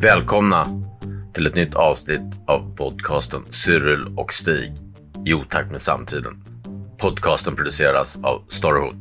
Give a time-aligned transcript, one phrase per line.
[0.00, 0.66] Välkomna
[1.34, 4.72] till ett nytt avsnitt av podcasten Cyril och Stig
[5.26, 6.44] i otakt med samtiden.
[6.98, 8.96] Podcasten produceras av Storyhood.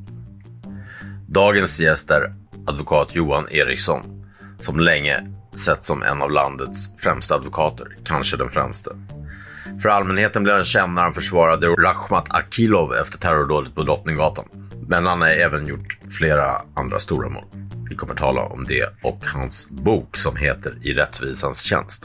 [1.27, 2.33] Dagens gäst är
[2.67, 4.25] advokat Johan Eriksson
[4.59, 8.91] som länge sett som en av landets främsta advokater, kanske den främste.
[9.81, 14.45] För allmänheten blev han känd när han försvarade Rachmat Akilov efter terrordådet på Drottninggatan.
[14.87, 17.45] Men han har även gjort flera andra stora mål.
[17.89, 22.03] Vi kommer tala om det och hans bok som heter I rättvisans tjänst.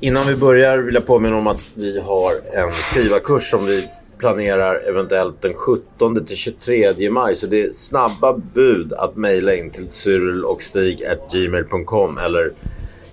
[0.00, 4.88] Innan vi börjar vill jag påminna om att vi har en skrivarkurs som vi planerar
[4.88, 7.36] eventuellt den 17 till 23 maj.
[7.36, 12.50] Så det är snabba bud att mejla in till cyrilochstig.gmail.com eller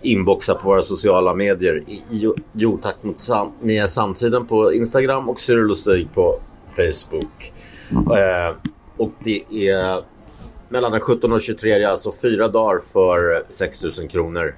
[0.01, 1.83] inboxa på våra sociala medier
[2.53, 6.39] i otakt mot sam, med samtiden på Instagram och Cyril och Stig på
[6.75, 7.53] Facebook.
[7.91, 8.55] Eh,
[8.97, 10.03] och det är
[10.69, 14.55] mellan den 17 och 23, alltså fyra dagar för 6 000 kronor.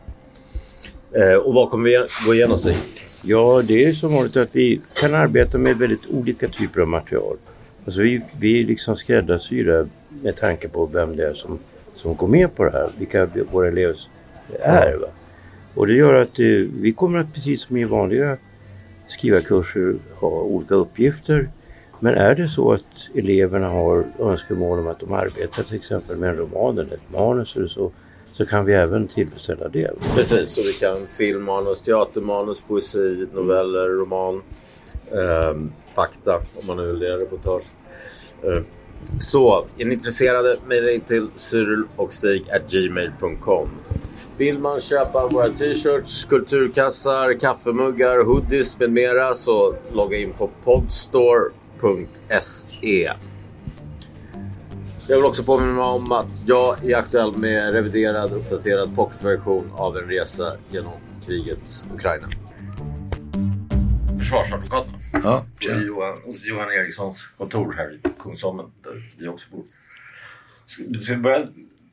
[1.11, 2.75] Eh, och vad kommer vi gå igenom sig?
[3.23, 7.37] Ja, det är som vanligt att vi kan arbeta med väldigt olika typer av material.
[7.85, 11.59] Alltså vi, vi liksom skräddarsyra med tanke på vem det är som,
[11.95, 13.99] som går med på det här, vilka våra elever
[14.59, 14.97] är.
[14.97, 15.07] Va?
[15.75, 16.45] Och det gör att eh,
[16.81, 18.37] vi kommer att precis som i vanliga
[19.07, 21.49] skrivarkurser ha olika uppgifter.
[21.99, 22.83] Men är det så att
[23.15, 27.55] eleverna har önskemål om att de arbetar till exempel med en roman eller ett manus
[27.55, 27.91] eller så,
[28.33, 29.91] så kan vi även tillfredsställa det.
[30.15, 34.41] Precis, så vi kan filmmanus, teatermanus, poesi, noveller, roman,
[35.11, 35.53] eh,
[35.95, 37.63] fakta om man nu vill göra reportage.
[38.43, 38.61] Eh,
[39.19, 43.69] så, är ni intresserade, mejla in till cyrilochstig.gmail.com.
[44.37, 50.49] Vill man köpa våra t-shirts, kulturkassar, kaffemuggar, hoodies med mera så logga in på
[51.79, 53.11] podstore.se.
[55.07, 60.03] Jag vill också påminna om att jag är aktuell med reviderad, uppdaterad pocketversion av en
[60.09, 60.93] resa genom
[61.25, 62.27] krigets Ukraina.
[64.19, 64.91] Försvarsadvokaten.
[65.23, 69.63] Ja, I Johan, hos Johan Erikssons kontor här i Kungsholmen där vi också bor.
[70.65, 71.47] Ska ska börja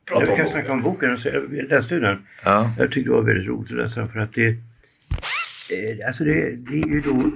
[0.05, 0.51] prata Jag om kan boken?
[0.51, 1.17] snacka om boken.
[1.19, 2.27] Så Jag läste ju den.
[2.45, 2.71] ja.
[2.77, 6.79] Jag tyckte det var väldigt roligt att läsa för att det, eh, alltså det, det
[6.79, 7.31] är ju då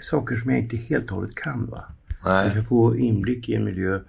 [0.00, 1.66] saker som jag inte helt och hållet kan.
[1.70, 1.84] Va?
[2.24, 2.44] Nej.
[2.46, 4.00] Jag kan få inblick i en miljö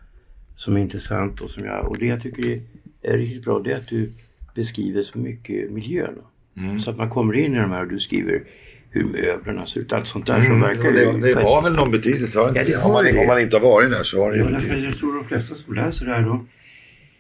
[0.55, 1.87] som är intressant och som jag...
[1.87, 2.59] Och det jag tycker
[3.01, 4.11] är, riktigt bra det är att du
[4.55, 6.15] beskriver så mycket miljön.
[6.57, 6.79] Mm.
[6.79, 8.43] Så att man kommer in i de här och du skriver
[8.89, 9.93] hur möblerna ser ut.
[9.93, 10.89] Allt sånt där som verkar...
[10.89, 11.21] Mm.
[11.21, 12.39] Det, det har väl någon betydelse?
[12.39, 13.19] Har Ja, det har man, det.
[13.19, 14.89] om man inte har varit där så har det Ja, betydelse.
[14.89, 16.47] jag tror de flesta som läser det här de,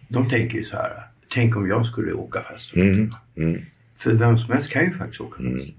[0.07, 0.91] de tänker ju så här.
[1.29, 2.75] Tänk om jag skulle åka fast.
[2.75, 3.09] Mm.
[3.37, 3.61] Mm.
[3.97, 5.69] För vem som helst kan ju faktiskt åka fast.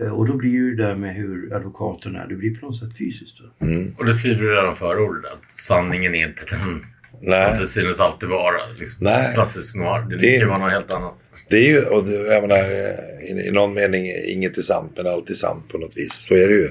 [0.00, 0.12] Mm.
[0.12, 2.78] Eh, Och då blir ju det där med hur advokaten är, det blir på något
[2.78, 3.36] sätt fysiskt.
[3.58, 3.66] Då.
[3.66, 3.94] Mm.
[3.98, 6.84] Och det skriver du redan förra ordet att sanningen är inte den
[7.24, 8.66] Nej, det synes alltid vara.
[8.78, 9.34] Liksom, Nej.
[9.34, 10.06] Klassisk noir.
[10.10, 11.14] Det, Det- vara något helt annat.
[11.50, 14.92] det är ju, och det, jag menar, eh, i, i någon mening, inget är sant
[14.96, 16.12] men allt är sant på något vis.
[16.12, 16.68] Så är det ju.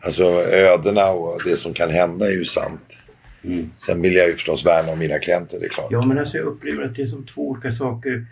[0.00, 2.80] Alltså ödena och det som kan hända är ju sant.
[3.44, 3.70] Mm.
[3.76, 5.88] Sen vill jag ju förstås värna om mina klienter, det är klart.
[5.90, 8.26] Ja men alltså jag upplever att det är som två olika saker.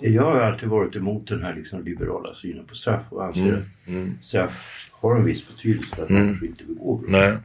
[0.00, 3.54] Jag har alltid varit emot den här liksom liberala synen på straff och anser Mm.
[3.54, 4.18] att Mm.
[4.22, 6.26] straff har en viss betydelse för att Mm.
[6.26, 7.10] människor inte begår brott.
[7.10, 7.36] Nej.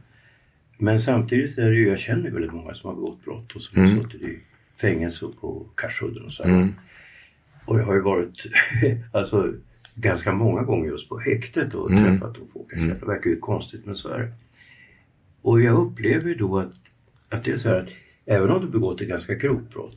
[0.78, 3.82] Men samtidigt är det ju, jag känner väldigt många som har begått brott och som
[3.82, 3.96] Mm.
[3.96, 4.38] har suttit i
[4.80, 6.42] fängelse och på Karsudden och så.
[6.42, 6.74] Mm.
[7.64, 8.46] Och jag har ju varit
[9.12, 9.54] alltså,
[9.94, 12.04] ganska många gånger just på häktet och Mm.
[12.04, 12.72] träffat de folk.
[12.72, 12.88] Mm.
[13.00, 14.32] Det verkar ju konstigt men så är det.
[15.42, 16.72] Och jag upplever ju då att,
[17.28, 17.88] att det är så här att
[18.26, 19.96] även om du begått ett ganska grovt brott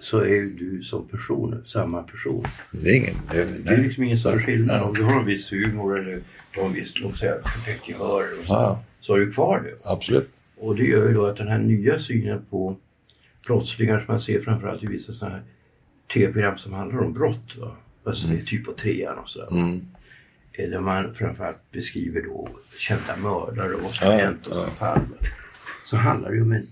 [0.00, 2.44] så är ju du som person samma person.
[2.70, 3.14] Det är ingen...
[3.32, 4.82] Det, Det är liksom ingen större skillnad.
[4.82, 6.20] Om du har en viss humor eller
[6.56, 8.82] har en viss, perfekt gehör och så, Ja.
[9.00, 9.90] så har du kvar det.
[9.90, 10.30] Absolut.
[10.56, 12.76] Och det gör ju då att den här nya synen på
[13.46, 15.44] brottslingar som man ser framförallt i vissa sådana här
[16.14, 17.56] tv-program som handlar om brott.
[17.58, 17.76] Va?
[18.04, 19.48] Alltså det är typ på trean och sådär.
[19.50, 19.80] Mm.
[20.52, 22.48] Eh, Där man framförallt beskriver då
[22.78, 24.66] kända mördare och vad som Ja, hänt och ja.
[24.66, 25.00] fall.
[25.86, 26.66] Så handlar det ju om en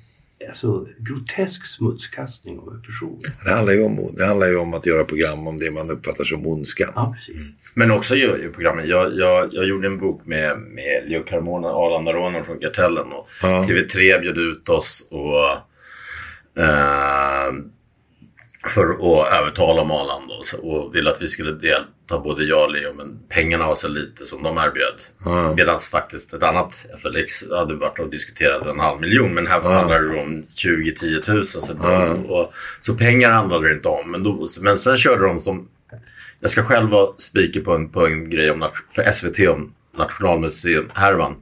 [0.48, 3.20] alltså, grotesk smutskastning av en person.
[3.44, 6.24] Det handlar, ju om, det handlar ju om att göra program om det man uppfattar
[6.24, 6.92] som ondska.
[6.94, 7.42] Ja, precis.
[7.74, 8.88] Men också gör ju programmen.
[8.88, 13.12] Jag, jag, jag gjorde en bok med, med Leo Carmona, Arlandarånaren från Kartellen.
[13.12, 13.66] Och Ja.
[13.68, 15.50] TV3 bjöd ut oss och
[16.62, 17.52] eh,
[18.68, 22.72] för att övertala Maland och, så- och ville att vi skulle delta både jag och
[22.72, 24.94] Leo men pengarna var så lite som de erbjöd.
[25.24, 25.54] Ja.
[25.56, 30.00] Medan faktiskt ett annat FLX hade varit och diskuterat en halv miljon men här handlar
[30.02, 31.62] det om 20-10 tusen.
[31.62, 31.72] Så,
[32.32, 34.10] och, så pengar handlade det inte om.
[34.10, 35.68] Men, då, men sen körde de som
[36.40, 41.36] jag ska själv vara speaker på en, på en grej om, för SVT om Nationalmuseum-härvan.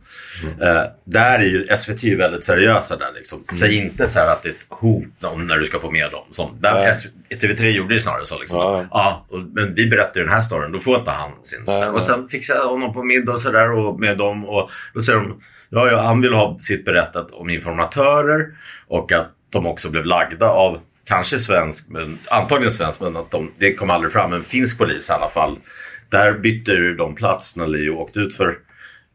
[0.61, 3.45] Eh, där är ju SVT ju väldigt seriösa där liksom.
[3.61, 6.11] Säg inte så här att det är ett hot om när du ska få med
[6.11, 6.25] dem.
[6.33, 6.87] Som, där Nej.
[6.91, 8.59] S- TV3 gjorde ju snarare så liksom.
[8.59, 8.85] Ja.
[8.91, 11.65] Ja, och, men vi berättar ju den här storyn, då får inte han sin.
[11.67, 15.01] Nej, och sen fixade jag honom på middag och sådär och med dem och då
[15.03, 18.47] säger de ja, ja, han vill ha sitt berättat om informatörer
[18.87, 23.53] och att de också blev lagda av kanske svensk, men antagligen svensk, men att de,
[23.59, 25.59] det kom aldrig fram, en finsk polis i alla fall.
[26.11, 28.59] Där bytte ju de plats när Leo åkte ut för,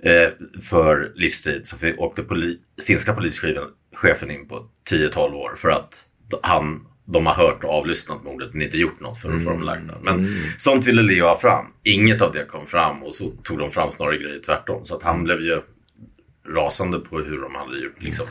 [0.03, 0.29] eh,
[0.69, 1.67] för livstid.
[1.67, 2.57] Så åkte poli,
[2.87, 6.05] finska polischefen in på 10-12 år för att
[6.43, 9.63] han, de har hört och avlyssnat mordet men inte gjort något för att få dem
[9.63, 9.93] lagda.
[10.01, 11.65] Men sånt ville Leo ha fram.
[11.83, 14.85] Inget av det kom fram och så tog de fram snarare grejer tvärtom.
[14.85, 15.61] Så att han blev ju
[16.55, 18.25] rasande på hur de hade gjort, liksom,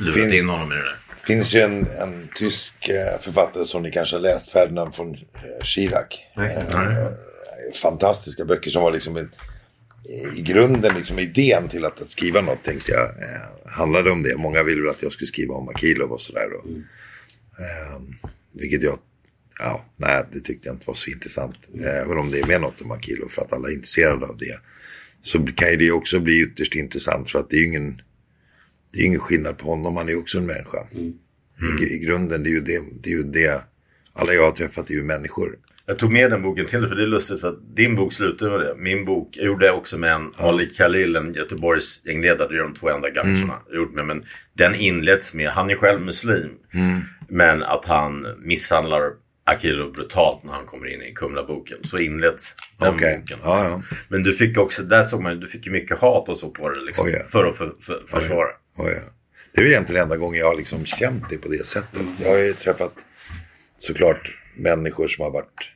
[0.00, 0.96] lurat Fin- in honom i det där.
[1.20, 5.14] Det finns ju en, en tysk eh, författare som ni kanske har läst, Ferdinand von
[5.14, 6.14] eh, Schirach.
[6.36, 6.42] Eh,
[7.76, 9.30] fantastiska böcker som var liksom en,
[10.36, 14.36] i grunden liksom idén till att, att skriva något tänkte jag eh, handlade om det.
[14.36, 16.52] Många ville väl att jag skulle skriva om Akilov och sådär.
[16.52, 16.66] Och,
[17.60, 18.00] eh,
[18.52, 18.98] vilket jag,
[19.58, 21.56] ja, nej det tyckte jag inte var så intressant.
[21.84, 24.58] Även om det är med något om Akilov för att alla är intresserade av det.
[25.22, 28.02] Så kan ju det också bli ytterst intressant för att det är ju ingen,
[28.92, 30.86] det är ingen skillnad på honom, han är ju också en människa.
[31.82, 33.62] I, I grunden, det är ju det, det är ju det,
[34.12, 35.58] alla jag har träffat är ju människor.
[35.90, 38.12] Jag tog med den boken till dig för det är lustigt för att din bok
[38.12, 38.74] slutar med det.
[38.76, 42.48] Min bok, jag gjorde jag också med en Ali Khalil, en Göteborgs gängledare.
[42.48, 44.06] Det är de två enda gangstrarna jag gjort med.
[44.06, 46.50] Men den inleds med, han är själv muslim.
[47.28, 49.12] Men att han misshandlar
[49.44, 51.78] Akilov brutalt när han kommer in i Kumla-boken.
[51.82, 53.38] Så inleds den Okej, boken.
[53.42, 53.82] ja ja.
[54.08, 56.68] Men du fick också, där såg man du fick ju mycket hat och så på
[56.70, 57.06] det liksom.
[57.06, 57.18] Oh, ja.
[57.28, 58.48] För att för, för, försvara.
[58.76, 59.00] Ja, ja.
[59.52, 62.02] Det är väl egentligen enda gången jag har liksom känt det på det sättet.
[62.22, 62.92] Jag har ju träffat
[63.76, 65.72] såklart människor som har varit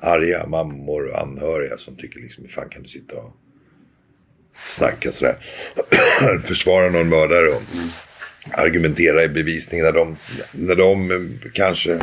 [0.00, 3.36] arga, mammor och anhöriga som tycker liksom hur fan kan du sitta och
[4.66, 5.36] snacka sådär.
[6.44, 7.62] Försvara någon mördare och
[8.50, 10.16] argumentera i bevisning när de,
[10.52, 12.00] när de kanske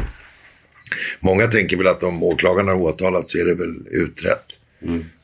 [1.20, 4.60] Många tänker väl att om åklagarna har åtalat så är det väl utrett.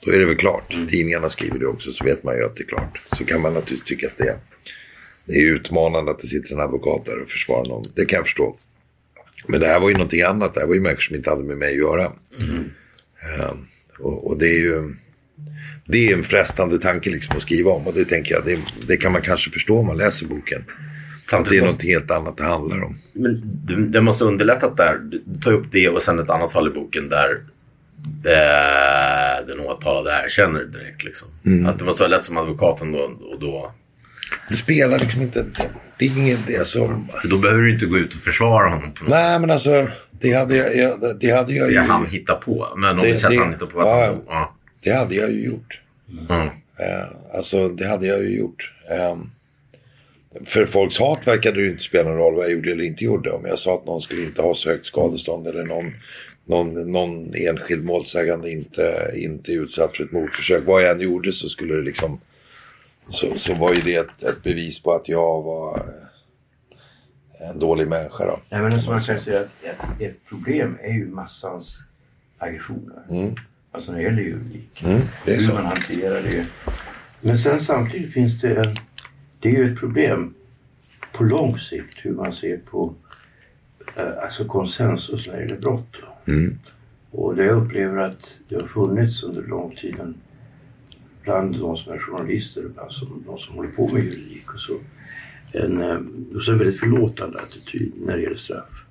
[0.05, 0.77] Då är det väl klart.
[0.89, 3.01] Tidningarna skriver det också så vet man ju att det är klart.
[3.17, 4.37] Så kan man naturligtvis tycka att det är,
[5.25, 7.85] det är utmanande att det sitter en advokat där och försvarar någon.
[7.95, 8.57] Det kan jag förstå.
[9.47, 10.53] Men det här var ju någonting annat.
[10.53, 12.03] Det här var ju människor som inte hade med mig att göra.
[12.03, 13.51] Eh,
[13.99, 14.95] och, och det är ju
[15.85, 17.87] det är en frestande tanke liksom att skriva om.
[17.87, 20.63] Och det tänker jag, det, det kan man kanske förstå om man läser boken.
[20.65, 22.97] Att det är måste- någonting helt annat det handlar om.
[23.13, 24.97] Men du, det måste underlättat där.
[25.03, 27.41] Du tar upp det och sen ett annat fall i boken där
[28.25, 31.03] eh, den åtalade erkänner direkt.
[31.03, 31.27] Liksom.
[31.67, 32.99] Att det måste vara lätt som advokaten då.
[32.99, 33.73] Och då,
[34.49, 37.07] Det spelar liksom inte, det, det är inget det som...
[37.29, 40.33] då behöver du inte gå ut och försvara honom på något Nej men alltså, det
[40.33, 41.73] hade jag, jag, det hade jag sätt.
[41.75, 42.67] ju, han hittar på.
[42.77, 44.55] Men om Det- vi sätter det- han hittar på ja, han, ja.
[44.83, 45.79] det hade jag ju gjort.
[46.29, 46.47] Mm.
[46.47, 47.05] Eh,
[47.35, 48.71] alltså det hade jag ju gjort.
[48.89, 49.17] Eh,
[50.45, 53.03] för folks hat verkade det ju inte spela någon roll vad jag gjorde eller inte
[53.03, 53.31] gjorde.
[53.31, 55.93] Om jag sa att någon skulle inte ha så högt skadestånd eller någon,
[56.45, 60.63] någon, någon enskild målsägande inte, inte utsatt för ett mordförsök.
[60.65, 62.21] Vad jag än gjorde så skulle det liksom
[63.11, 67.87] så, så var ju det ett, ett bevis på att jag var eh, en dålig
[67.87, 68.39] människa då.
[68.49, 71.77] Nej, men man kan säga att ett, ett problem är ju massans
[72.37, 73.03] aggressioner.
[73.71, 74.83] Alltså när det gäller juridik.
[74.83, 75.53] Mm, det är hur så.
[75.53, 76.45] man hanterar det.
[77.21, 78.75] Men sen samtidigt finns det en...
[79.39, 80.33] Det är ju ett problem
[81.13, 82.93] på lång sikt hur man ser på
[83.95, 85.95] eh, alltså konsensus när det gäller brott.
[86.25, 86.59] Mm.
[87.11, 90.15] Och det jag upplever att det har funnits under lång tid en,
[91.23, 94.77] bland de som är journalister, alltså de som håller på med juridik och så,
[95.51, 95.99] en, eh,
[96.35, 98.85] och så en väldigt förlåtande attityd när det gäller straff.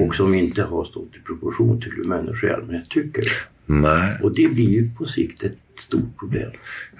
[0.00, 3.24] Och som inte har stått i proportion till hur människor i allmänhet tycker.
[3.66, 4.18] Nej.
[4.22, 6.50] Och det blir ju på sikt ett stort problem.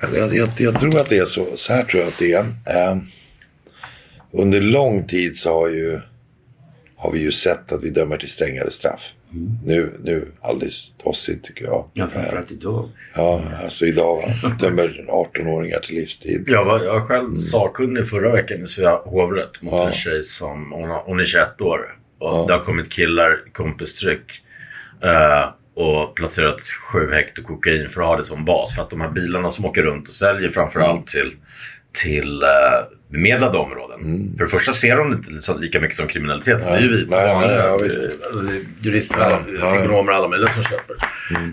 [0.01, 1.47] Jag, jag, jag tror att det är så.
[1.55, 2.45] Så här tror jag att det är.
[2.45, 2.99] Eh,
[4.31, 6.01] under lång tid så har, ju,
[6.97, 9.01] har vi ju sett att vi dömer till strängare straff.
[9.65, 11.85] Nu, nu alldeles tossigt tycker jag.
[11.93, 12.89] Ja, framförallt idag.
[13.15, 14.49] ja, alltså idag va?
[14.61, 16.45] dömer 18-åringar till livstid.
[16.47, 19.87] Jag var jag själv sakkunnig förra veckan i Svea hovrätt mot Ja.
[19.87, 21.97] en tjej som, hon, har, hon är 21 år.
[22.19, 24.43] Och det har kommit killar kompistryck.
[25.03, 28.75] eh, och placerat sju hekto kokain för att ha det som bas.
[28.75, 31.33] För att de här bilarna som åker runt och säljer framförallt till,
[32.03, 32.49] till eh,
[33.15, 34.35] bemedlade områden.
[34.39, 36.63] För det första ser de inte lika mycket som kriminalitet.
[36.63, 38.05] För det är ju vita Nej, nej, vanliga visst.
[38.05, 39.79] eh, jurister, alla, ja.
[39.81, 40.97] ekonomer alla möjliga som köper.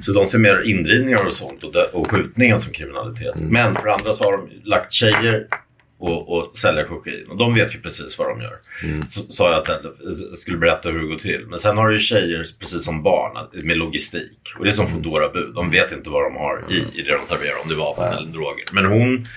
[0.01, 3.35] Så de ser mer indrivningar och sånt och, och skjutningar som kriminalitet.
[3.35, 5.47] Men för andra så har de lagt tjejer
[5.99, 7.27] och, och sälja kokain.
[7.29, 8.55] Och de vet ju precis vad de gör.
[9.09, 9.67] Så sa jag att
[10.29, 11.45] jag skulle berätta hur det går till.
[11.49, 14.37] Men sen har du ju tjejer, precis som barn, med logistik.
[14.57, 15.53] Och det är som Foodora-bud.
[15.55, 18.17] De vet inte vad de har i, i det de serverar, om det är vapen
[18.17, 18.65] eller droger.
[18.71, 19.27] Men hon,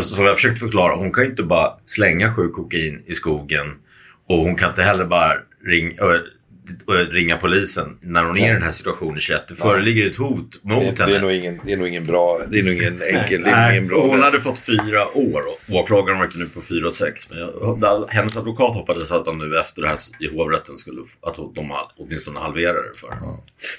[0.00, 3.66] som jag försökte förklara, hon kan ju inte bara slänga sju kokain i skogen.
[4.28, 5.34] Och hon kan inte heller bara
[5.66, 6.18] ring, ö,
[6.88, 9.48] ö, ringa polisen när hon är i den här situationen 21.
[9.48, 11.06] Det föreligger ett hot mot Det, henne.
[11.12, 13.34] det, är nog ingen, det är nog ingen bra, det är nog ingen enkel, det
[13.34, 14.06] är nog Nej, ingen bra.
[14.06, 17.30] hon hade fått fyra år och åklagaren verkar nu på fyra och sex.
[17.30, 21.00] Men jag, där, hennes advokat hoppades att de nu efter det här i hovrätten skulle,
[21.22, 23.22] att de åtminstone halverade det för henne.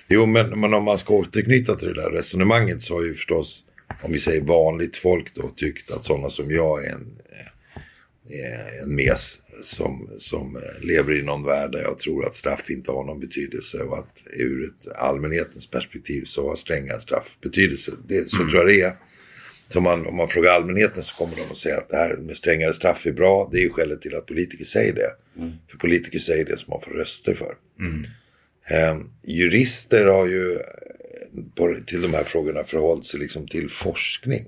[0.08, 3.65] Jo, men, men om man ska återknyta till det där resonemanget så har ju förstås,
[4.02, 7.22] om vi säger vanligt folk då, tyckt att sådana som jag är en,
[8.84, 13.04] en mes som, som lever i någon värld där jag tror att straff inte har
[13.04, 17.92] någon betydelse och att ur ett allmänhetens perspektiv så har stränga straff betydelse.
[18.08, 18.96] Det, så tror jag det är.
[19.70, 22.38] Så man, om man frågar allmänheten så kommer de att säga att det här med
[22.38, 23.50] strängare straff är bra.
[23.52, 25.12] Det är ju skälet till att politiker säger det.
[25.72, 27.56] För politiker säger det som man får röster för.
[28.70, 30.60] Eh, jurister har ju
[31.56, 34.46] på, till de här frågorna förhållit sig liksom till forskning.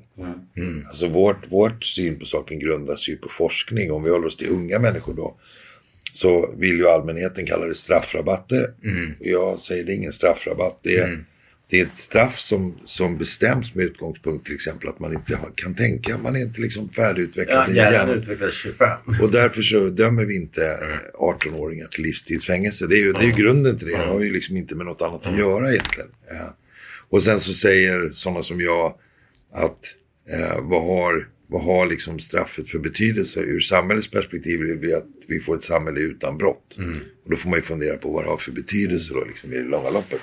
[0.87, 3.91] Alltså vårt, vårt syn på saken grundas ju på forskning.
[3.91, 5.35] Om vi håller oss till unga människor då.
[6.11, 8.73] Så vill ju allmänheten kalla det straffrabatter.
[9.19, 10.79] Och jag säger det är ingen straffrabatt.
[10.83, 11.23] Det är,
[11.69, 15.51] det är ett straff som, som bestäms med utgångspunkt till exempel att man inte har,
[15.55, 16.17] kan tänka.
[16.17, 18.89] Man är inte liksom färdigutvecklad Ja, i hjärnan utvecklades 25.
[19.21, 20.61] Och därför så dömer vi inte
[21.13, 22.87] 18-åringar till livstidsfängelse.
[22.87, 23.97] Det är ju, det är ju grunden till det.
[23.97, 26.09] Det har ju liksom inte med något annat att göra egentligen.
[26.29, 26.55] Ja.
[27.09, 28.95] Och sen så säger sådana som jag
[29.51, 29.79] att
[30.29, 33.39] eh, vad har, vad har liksom straffet för betydelse?
[33.39, 36.75] Ur samhällets perspektiv vill vi att vi får ett samhälle utan brott.
[37.23, 39.57] Och då får man ju fundera på vad det har för betydelse då liksom i
[39.57, 40.21] det långa loppet.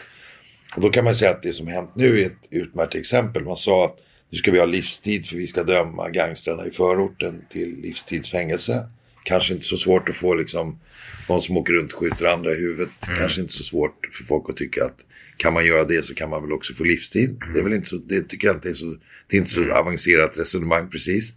[0.77, 3.45] Och då kan man säga att det som hänt nu är ett utmärkt exempel.
[3.45, 3.99] Man sa att
[4.31, 8.89] nu ska vi ha livstid för vi ska döma gangstrarna i förorten till livstidsfängelse.
[9.25, 10.81] Kanske inte så svårt att få liksom
[11.29, 12.89] någon som åker runt och skjuter andra i huvudet.
[13.19, 14.99] Kanske inte så svårt för folk att tycka att
[15.37, 17.41] kan man göra det så kan man väl också få livstid.
[17.55, 18.97] Det är väl inte så, det tycker jag inte är så,
[19.29, 21.35] det är inte så avancerat resonemang precis.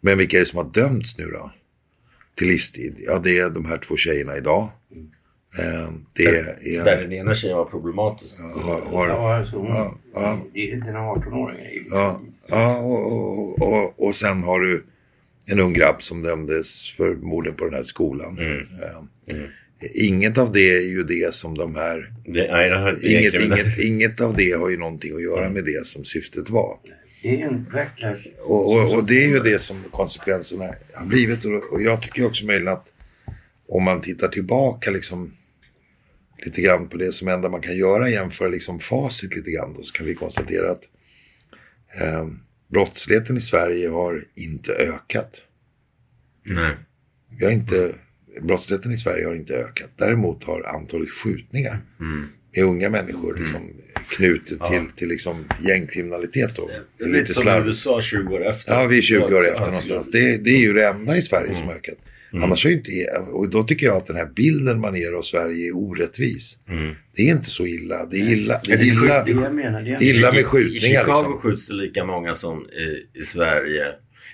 [0.00, 1.52] Men vilka är det som har dömts nu då?
[2.34, 2.94] Till livstid?
[2.98, 4.68] Ja, det är de här två tjejerna idag.
[5.58, 6.84] Eh, Det är...
[6.84, 8.40] Där den ena tjejen var problematisk.
[8.40, 10.38] har, har, Ja, alltså, hon, Ja, ja.
[10.54, 11.60] Det är den här 18-åringen.
[11.66, 14.84] är ju- Ja, ja och, och, och, och sen har du
[15.46, 18.38] en ung grabb som dömdes för morden på den här skolan.
[18.80, 19.06] Ja.
[19.80, 22.12] Inget av det är ju det som de här...
[22.24, 25.64] Det, nej, det här, Inget, inget, inget av det har ju någonting att göra med
[25.64, 26.78] det som syftet var.
[27.22, 28.26] Det är en backlash.
[28.38, 31.44] Och, och, och det är ju det som konsekvenserna har blivit.
[31.44, 32.86] Och, och jag tycker också möjligen att
[33.68, 35.32] om man tittar tillbaka liksom
[36.44, 39.82] lite grann på det som enda man kan göra, jämföra liksom facit lite grann, då,
[39.82, 40.82] så kan vi konstatera att
[42.00, 42.26] eh,
[42.68, 45.42] brottsligheten i Sverige har inte ökat.
[46.42, 46.74] Nej.
[47.38, 47.94] Vi har inte,
[48.42, 49.90] brottsligheten i Sverige har inte ökat.
[49.96, 51.78] Däremot har antalet skjutningar
[52.56, 53.60] med unga människor liksom
[54.10, 56.56] knutet till, till liksom gängkriminalitet.
[56.56, 56.70] Då.
[56.98, 57.68] Det är lite som slarvigt.
[57.68, 58.72] USA 20 år efter.
[58.74, 60.10] Ja, vi är 20 år Ja, efter alltså, någonstans.
[60.10, 61.98] Det, det är ju det enda i Sverige som har ökat.
[62.32, 62.90] Annars har ju inte,
[63.32, 66.58] och då tycker jag att den här bilden man ger av Sverige är orättvis.
[67.16, 68.06] Det är inte så illa.
[68.06, 71.16] Det är illa, det är illa, Det är är illa I- med I skjutningar Chicago
[71.18, 71.38] liksom.
[71.38, 73.86] skjuts det lika många som i, i Sverige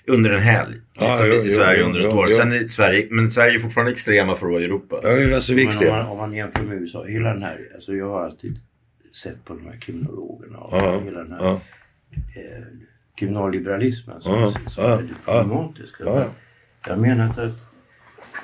[0.07, 0.77] under en helg.
[0.95, 2.27] Ja, Liksom, jo, I Sverige jo, under ett jo, år.
[2.31, 2.37] jo.
[2.37, 5.01] Sen är Sverige, men Sverige är fortfarande extrema för att vara i Europa.
[5.03, 7.95] Ja, alltså vi är om man, om man jämför med USA, hela den här, alltså
[7.95, 8.61] jag har alltid
[9.23, 11.61] sett på de här kriminologerna och Ja, hela den här ja.
[12.37, 12.63] eh,
[13.19, 15.43] kriminalliberalismen som, Ja, som ja, är lite ja.
[15.43, 15.95] problematisk.
[15.99, 16.25] Ja.
[16.87, 17.39] Jag menar att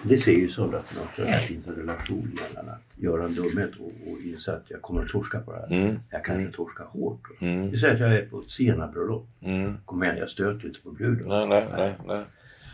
[0.03, 3.87] det ser ju så att det finns en relation mellan att göra en dumhet och,
[3.87, 5.83] och inse att jag kommer att torska på det här.
[5.83, 5.99] Mm.
[6.11, 7.23] Jag kanske torskar hårt.
[7.71, 9.27] Vi säger att jag är på ett senabröllop.
[9.41, 9.77] Mm.
[9.85, 11.29] Kom igen, jag stöter inte på bruden.
[11.29, 12.25] Nej, nej, nej, nej.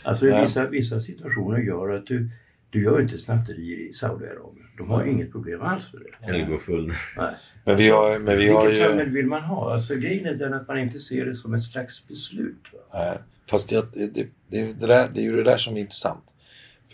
[0.03, 0.45] Alltså Nej.
[0.45, 2.31] vissa, vissa situationer gör att du,
[2.71, 4.67] du gör inte snatterier i Saudiarabien.
[4.79, 6.29] De har inget problem alls med det.
[6.29, 6.93] Eller gå full.
[7.17, 7.35] Nej.
[7.65, 8.89] Men vi har, men vi har Vilket ju...
[8.89, 9.75] samhälle vill man ha?
[9.75, 12.65] Alltså grejen är den att man inte ser det som ett slags beslut.
[12.73, 12.79] Va?
[12.95, 13.19] Nej,
[13.51, 16.25] fast det, det, det, det, det, där, det är ju det där som är intressant.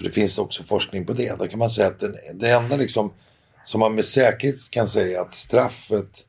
[0.01, 1.39] För det finns också forskning på det.
[1.39, 3.13] Då kan man säga att den, det enda liksom
[3.65, 6.25] som man med säkerhet kan säga att straffet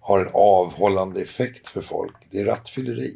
[0.00, 2.16] har en avhållande effekt för folk.
[2.30, 3.14] Det är rattfylleri.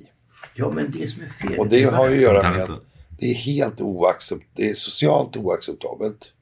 [0.55, 1.59] Ja men det som är fel.
[1.59, 2.83] Och det har ju att göra med att
[3.19, 6.33] det är helt oaccept, det är socialt oacceptabelt.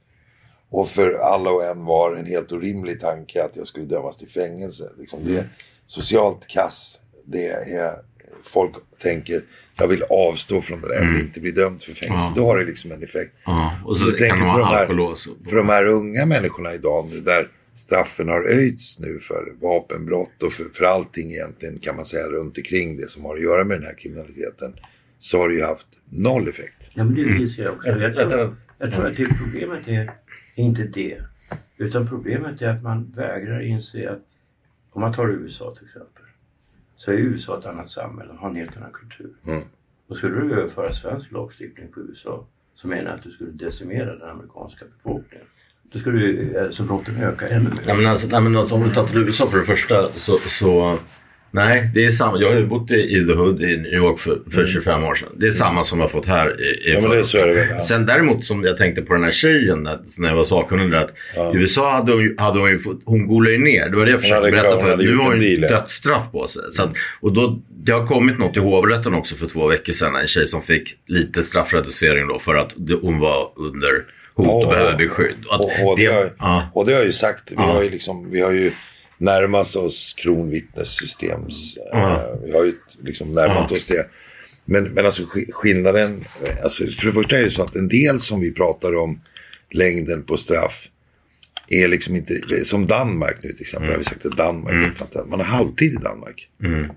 [0.71, 4.29] Och för alla och en var en helt orimlig tanke att jag skulle dömas till
[4.29, 4.91] fängelse.
[4.99, 5.49] Liksom det är
[5.87, 7.01] socialt kass.
[7.25, 8.03] Det är
[8.45, 9.43] folk tänker
[9.81, 12.27] jag vill avstå från det där, jag vill inte bli dömd för fängelse.
[12.27, 12.33] Mm.
[12.37, 12.43] Ja.
[12.43, 13.35] Då har det liksom en effekt.
[13.45, 15.49] Ja, och så, Så tänker för de här-.
[15.51, 20.53] För de här unga människorna idag, nu där straffen har öjts nu för vapenbrott och
[20.53, 23.77] för, för allting egentligen kan man säga runt omkring det som har att göra med
[23.81, 24.73] den här kriminaliteten.
[25.19, 26.91] Så har det ju haft noll effekt.
[26.95, 27.43] Ja, men det Mm.
[27.43, 27.89] inser jag också.
[27.89, 30.01] Jag tror, jag tror att det problemet är,
[30.55, 31.19] är inte det.
[31.77, 34.23] Utan problemet är att man vägrar inse att
[34.91, 36.23] om man tar USA till exempel.
[36.99, 39.33] Så är USA ett annat samhälle och har en helt annan kultur.
[39.47, 39.63] Mm.
[40.09, 44.17] Och skulle du överföra svensk lagstiftning på USA så menar jag att du skulle decimera
[44.17, 45.47] den amerikanska befolkningen.
[45.93, 47.83] Då skulle ju alltså brotten öka ännu mer.
[47.87, 50.33] Nej men, alltså, nej, men alltså, om du tar till USA för det första så,
[50.33, 50.99] så
[51.51, 52.39] Nej, det är samma.
[52.39, 55.29] Jag har ju bott i, The Hood i New York för, för 25 år sedan.
[55.37, 57.03] Det är samma som jag fått här i, i Mm.
[57.03, 57.67] Ja, men det, så är det väl.
[57.71, 57.85] Ja.
[57.85, 59.83] Sen däremot som jag tänkte på den här tjejen
[60.19, 63.27] när jag var sakkunnig där, att i USA hade hon, hade hon ju fått, hon
[63.27, 63.89] golade ju ner.
[63.89, 65.69] Det var det jag försökte berätta för Nu har hon ju ja.
[65.69, 66.63] dödsstraff på sig.
[66.73, 66.91] Så att,
[67.21, 70.17] och då, det har kommit något i hovrätten också för två veckor sedan.
[70.17, 74.71] En tjej som fick lite straffreducering då för att hon var under hot och Ja,
[74.71, 75.37] behöver beskydd.
[75.51, 76.71] Och Och, och, det, har, ja.
[76.75, 77.63] och det har jag ju sagt, vi, Ja.
[77.63, 78.71] har ju liksom, vi har ju
[79.19, 81.77] närmat oss kronvittnessystems.
[81.95, 82.73] Eh, Vi har ju
[83.03, 83.77] liksom närmat Ja.
[83.77, 84.09] oss det.
[84.65, 86.25] Men, men alltså sk- skillnaden,
[86.63, 89.21] alltså för det första är det så att en del som vi pratar om,
[89.71, 90.89] längden på straff,
[91.69, 95.29] är liksom inte, som Danmark nu till exempel, har vi sagt att Danmark är fantastiskt.
[95.31, 96.49] Man har halvtid i Danmark.
[96.65, 96.91] Mm.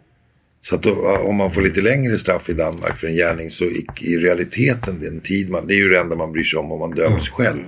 [0.61, 3.63] Så att då, om man får lite längre straff i Danmark för en gärning så
[3.63, 6.71] i, i realiteten den tid man, det är ju det enda man bryr sig om
[6.71, 7.59] om man döms själv.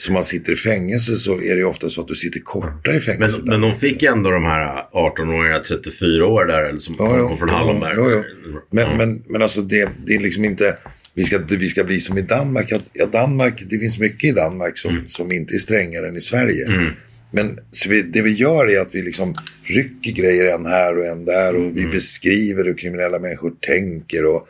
[0.00, 2.92] Så man sitter i fängelse så är det ofta så att du sitter kortare i
[2.92, 3.38] Men, fängelse.
[3.38, 3.80] i men Danmark.
[3.80, 7.54] de fick ändå de här 18-åringarna 34 år där eller som Ja, kom från ja,
[7.54, 7.94] Hallonberg.
[7.96, 8.22] ja, ja.
[8.70, 8.96] Men, Ja.
[8.96, 10.76] men, men alltså det, det är liksom inte,
[11.14, 12.72] vi ska, vi ska bli som i Danmark.
[12.92, 16.66] Ja, Danmark, det finns mycket i Danmark som, som inte är strängare än i Sverige.
[16.66, 16.92] Mm.
[17.32, 21.24] Men vi, det vi gör är att vi liksom rycker grejer en här och en
[21.24, 21.74] där och Mm.
[21.74, 24.48] vi beskriver hur kriminella människor tänker och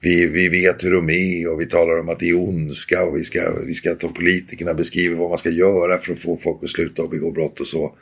[0.00, 3.16] vi, vi vet hur de är och vi talar om att det är ondska och
[3.16, 6.64] vi ska, vi ska ta politikerna beskriver vad man ska göra för att få folk
[6.64, 7.94] att sluta och begå brott och så.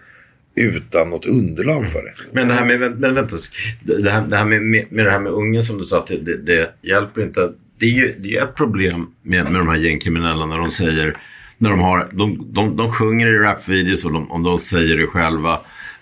[0.56, 2.12] Utan något underlag för det.
[2.32, 3.36] Men det här med, men, vänta,
[3.82, 6.16] det här, det här med, med, med det här med ungen som du sa, det,
[6.16, 7.52] det, det hjälper inte.
[7.78, 11.16] Det är ju det är ett problem med, med de här gängkriminella när de säger,
[11.58, 15.06] när de har, de, de, de sjunger i rapvideos och de, om de säger det
[15.06, 15.60] själva,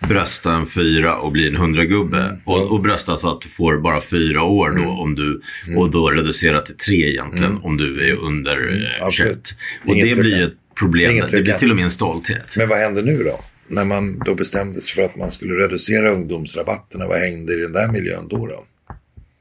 [0.08, 2.18] brösta en fyra och bli en hundragubbe.
[2.18, 2.40] Mm.
[2.44, 5.78] Och, och brösta så att du får bara fyra år då om du, Mm.
[5.78, 8.56] och då reducera till tre egentligen om du är under
[9.02, 9.10] eh.
[9.10, 9.38] 21.
[9.86, 12.56] Och Ingen det blir ju ett problem, Ingen det blir till och med en stolthet.
[12.56, 13.40] Men vad hände nu då?
[13.68, 17.88] När man då bestämdes för att man skulle reducera ungdomsrabatterna, vad hängde i den där
[17.88, 18.46] miljön då?
[18.46, 18.64] då?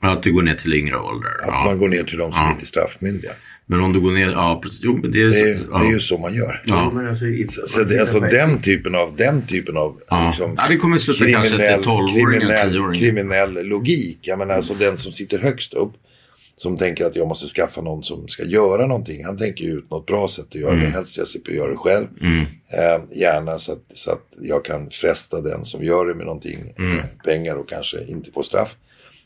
[0.03, 1.29] Att du går ner till yngre ålder.
[1.29, 1.63] Att Ja.
[1.65, 2.51] man går ner till de som Ja.
[2.51, 3.31] inte är straffmyndiga.
[3.65, 4.79] Men om du går ner, ja precis.
[4.83, 5.77] Jo, men det är, Det är, så, ja.
[5.79, 6.63] det är ju så man gör.
[6.65, 6.93] Ja.
[7.09, 10.25] Alltså, Så, så det, alltså den typen av, den typen av Ja.
[10.27, 12.93] liksom, Ja, det kommer sluta kanske till 12-åringar, kriminell, 10-åringar.
[12.99, 14.19] kriminell logik.
[14.21, 15.93] Jag menar alltså den som sitter högst upp.
[16.55, 19.25] Som tänker att jag måste skaffa någon som ska göra någonting.
[19.25, 20.85] Han tänker ju ut något bra sätt att göra det.
[20.87, 22.07] Helst jag slipper göra det själv.
[22.21, 22.39] Mm.
[22.41, 26.73] Eh, gärna så att, så att jag kan fresta den som gör det med någonting.
[26.77, 26.97] Mm.
[26.97, 28.75] Eh, pengar och kanske inte få straff.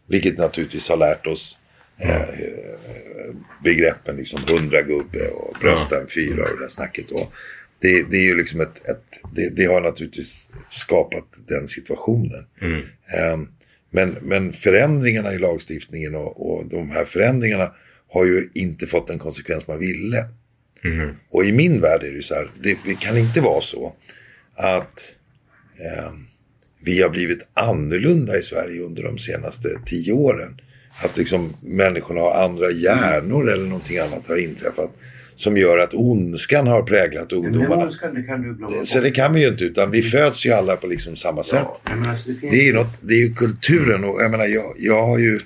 [0.07, 1.57] Vilket naturligtvis har lärt oss
[1.97, 7.11] eh, eh, begreppen liksom hundragubbe och brösta en fyra och det där snacket.
[7.11, 7.33] Och
[7.79, 9.03] det, det är ju liksom ett, ett
[9.35, 12.45] det, det har naturligtvis skapat den situationen.
[12.61, 12.79] Mm.
[13.17, 13.47] Eh,
[13.89, 17.71] men, men förändringarna i lagstiftningen och, och de här förändringarna
[18.07, 20.25] har ju inte fått den konsekvens man ville.
[20.83, 21.15] Mm.
[21.29, 23.95] Och i min värld är det ju så här, det, det kan inte vara så
[24.55, 25.15] att
[25.79, 26.13] eh,
[26.81, 30.61] vi har blivit annorlunda i Sverige under de senaste tio åren.
[31.03, 34.91] Att liksom människorna har andra hjärnor eller någonting annat har inträffat.
[35.35, 37.83] Som gör att ondskan har präglat ungdomarna.
[37.83, 38.87] ondskan, det kan du bort.
[38.87, 41.67] Så det kan vi ju inte, utan vi föds ju alla på liksom samma sätt.
[41.85, 44.75] Ja, det finns Det är ju något, det är ju kulturen och jag menar jag,
[44.77, 45.39] jag har ju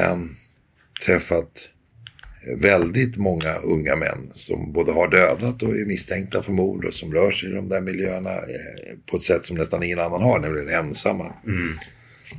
[0.00, 0.36] ehm,
[1.06, 1.68] träffat
[2.56, 7.14] väldigt många unga män som både har dödat och är misstänkta för mord och som
[7.14, 10.38] rör sig i de där miljöerna eh, på ett sätt som nästan ingen annan har,
[10.38, 11.32] nämligen ensamma.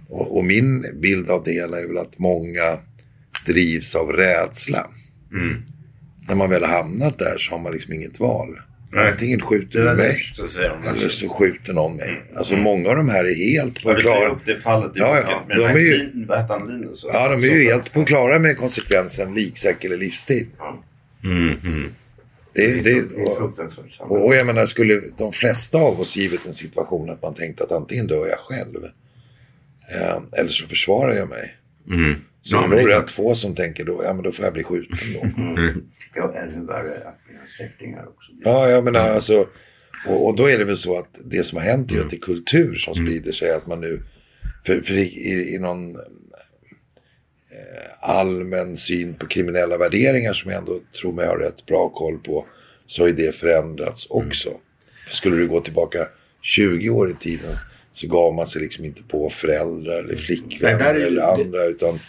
[0.10, 2.80] Och, och min bild av det hela är väl att många
[3.46, 4.88] drivs av rädsla.
[5.32, 5.62] Mm.
[6.28, 8.60] När man väl har hamnat där så har man liksom inget val.
[8.92, 9.12] Nej.
[9.12, 10.18] Antingen skjuter du mig
[10.90, 12.22] eller så skjuter någon mig.
[12.36, 14.30] Alltså många av de här är helt på klara.
[14.30, 15.46] upp det fallet i Ja, ja.
[15.48, 16.12] Med De är ju-?
[16.68, 17.06] Linus?
[17.14, 20.48] Ja, de är ju helt på klara med konsekvensen liksäck eller livstid.
[21.24, 21.90] Mm, mm.
[22.54, 23.04] Det, det,
[24.00, 27.64] och, och jag menar, skulle de flesta av oss givet en situation att man tänkte
[27.64, 28.90] att antingen dör jag själv
[29.94, 31.56] eh, eller så försvarar jag mig.
[31.92, 32.16] Mm.
[32.42, 34.54] Så Ja, det är nog rätt få som tänker då, ja men då får jag
[34.54, 35.42] bli skjuten då.
[35.42, 35.84] Mm.
[36.16, 39.48] Ja, ännu värre att mina släktingar också Ja, jag menar alltså.
[40.08, 42.16] Och, och då är det väl så att det som har hänt är att det
[42.16, 43.06] är kultur som Mm.
[43.06, 43.52] sprider sig.
[43.52, 44.02] Att man nu
[44.66, 46.02] För, för i, i, i någon eh,
[48.02, 52.46] allmän syn på kriminella värderingar som jag ändå tror mig ha rätt bra koll på.
[52.88, 54.50] Så har ju det förändrats också.
[55.08, 56.08] För skulle du gå tillbaka
[56.42, 57.56] 20 år i tiden
[57.96, 61.66] så gav man sig liksom inte på föräldrar eller flickvänner där är eller andra.
[61.66, 62.00] Utan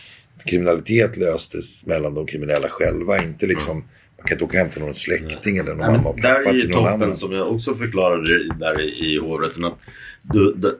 [0.44, 3.22] kriminalitet löstes mellan de kriminella själva.
[3.22, 3.76] Inte liksom,
[4.16, 6.50] man kan inte åka hem till någon släkting eller någon Nej, mamma och där pappa
[6.50, 9.64] är ju toppen som jag också förklarade i- där i, i hovrätten.
[9.64, 9.78] Att
[10.22, 10.78] du, du,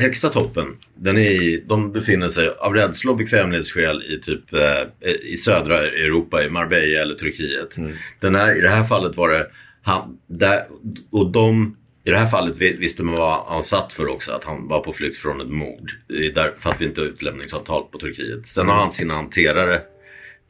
[0.00, 5.10] högsta toppen, den är i, de befinner sig av rädsla och bekvämlighetsskäl i typ eh,
[5.22, 7.76] i södra Europa, i Marbella eller Turkiet.
[7.76, 7.92] Mm.
[8.20, 9.46] Den här, I det här fallet var det,
[9.82, 10.66] han, där,
[11.10, 14.44] och de, i det här fallet vi- visste man vad han satt för också, att
[14.44, 15.90] han var på flykt från ett mord.
[16.34, 18.46] Därför att vi inte har utlämningsavtal på Turkiet.
[18.46, 19.74] Sen har han sina hanterare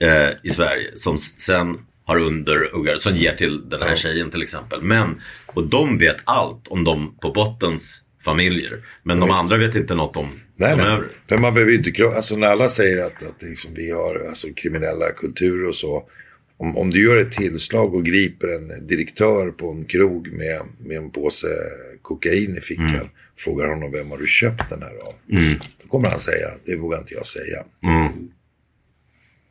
[0.00, 4.82] eh, i Sverige som sen har underhuggar som ger till den här tjejen till exempel.
[4.82, 8.84] Men, och de vet allt om de på bottens familjer.
[9.02, 11.00] Men de andra vet inte något om Nej, nej.
[11.28, 15.10] För man behöver inte, alltså när alla säger att, att liksom vi har alltså, kriminella
[15.16, 16.08] kulturer och så.
[16.64, 20.96] Om, om du gör ett tillslag och griper en direktör på en krog med, med
[20.96, 21.48] en påse
[22.02, 22.88] kokain i fickan.
[22.88, 23.08] Mm.
[23.36, 25.14] Frågar honom vem har du köpt den här av?
[25.82, 27.64] Då kommer han säga, det vågar inte jag säga.
[27.82, 28.28] Mm.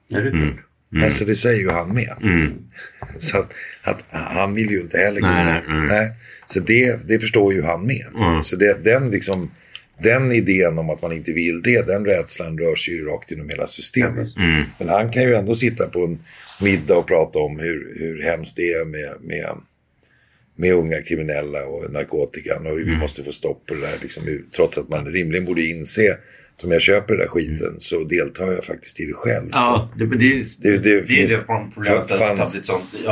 [0.09, 1.03] Det är klart.
[1.03, 2.15] Alltså det säger ju han med.
[2.21, 2.53] Mm.
[3.19, 3.51] Så att,
[3.83, 5.63] att han vill ju inte heller gå Nej, med.
[5.67, 5.85] nej, mm.
[5.85, 6.11] Nej.
[6.45, 8.07] Så det, det förstår ju han med.
[8.15, 8.43] Mm.
[8.43, 9.51] Så det, den, liksom,
[9.97, 13.49] den idén om att man inte vill det, den rädslan rör sig ju rakt inom
[13.49, 14.37] hela systemet.
[14.37, 14.63] Mm.
[14.79, 16.19] Men han kan ju ändå sitta på en
[16.61, 19.49] middag och prata om hur, hur hemskt det är med, med,
[20.55, 22.67] med unga kriminella och narkotikan.
[22.67, 22.97] Och vi Mm.
[22.99, 23.97] måste få stopp på det där.
[24.01, 24.23] Liksom,
[24.55, 26.17] trots att man rimligen borde inse
[26.57, 29.49] att om jag köper den där skiten så deltar jag faktiskt i det själv.
[29.51, 31.73] Ja, det, det, är- Det, det, finns, det fanns,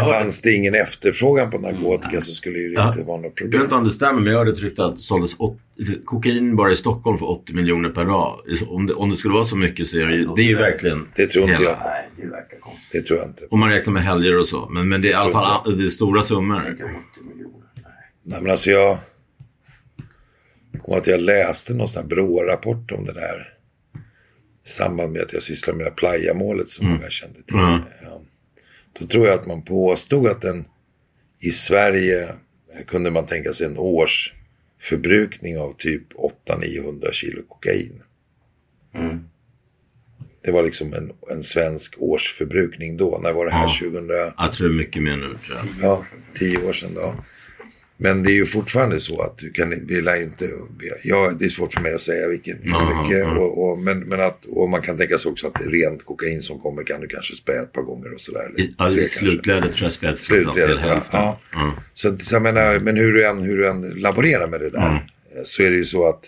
[0.10, 2.92] fanns det ingen efterfrågan på narkotika så skulle det ju Ja.
[2.94, 3.62] inte vara något Jag vet problem.
[3.62, 5.58] inte om det stämmer, men jag hörde tryckt att såldes åt,
[6.06, 8.40] kokain bara i Stockholm för 80 miljoner per dag.
[8.68, 11.08] Om det, om det skulle vara så mycket så är det det är ju verkligen...
[11.16, 11.80] Det tror inte hela- jag.
[11.86, 12.90] Nej, det verkar konstigt.
[12.92, 13.44] Det tror jag inte.
[13.50, 14.70] Om man räknar med helger och så.
[14.70, 16.68] Men, men det är i alla fall det är stora summor.
[16.70, 16.92] Inte 80
[17.34, 17.58] miljoner.
[17.76, 17.84] Nej.
[18.24, 18.98] Nej men alltså jag...
[20.82, 23.54] Kommer att jag läste någon sån här BRÅ-rapport om det där.
[24.66, 27.58] I samband med att jag sysslade med det här Playa-målet som många kände till.
[27.58, 27.82] Mm.
[28.04, 28.22] Ja.
[29.00, 30.66] Då tror jag att man påstod att den
[31.40, 32.28] i Sverige
[32.88, 34.34] kunde man tänka sig en års
[34.80, 36.14] förbrukning av typ
[36.48, 38.04] 800-900 kilo kokain.
[38.94, 39.24] Mm.
[40.44, 43.20] Det var liksom en, en svensk årsförbrukning då.
[43.24, 43.68] När var det här?
[43.82, 43.90] Ja.
[43.92, 44.10] 2000?
[44.38, 45.68] Jag tror mycket mer nu tror jag.
[45.82, 47.16] Ja, tio år sedan då.
[48.04, 50.50] Men det är ju fortfarande så att du kan vi lär ju inte,
[51.04, 53.20] ja det är svårt för mig att säga vilken, Ja, mycket.
[53.20, 53.38] ja.
[53.38, 56.06] Och, och, men, men att, och man kan tänka sig också att det är rent
[56.06, 58.52] kokain som kommer kan du kanske spä ett par gånger och sådär.
[58.78, 60.94] ja, i slutledet tror jag spelet Slutledet, till ja.
[60.94, 61.20] hälften.
[61.22, 61.40] ja.
[61.54, 61.74] Ja.
[61.94, 64.88] Så, så jag menar, men hur du, än, hur du än laborerar med det där
[64.90, 65.46] Mm.
[65.46, 66.22] så är det ju så att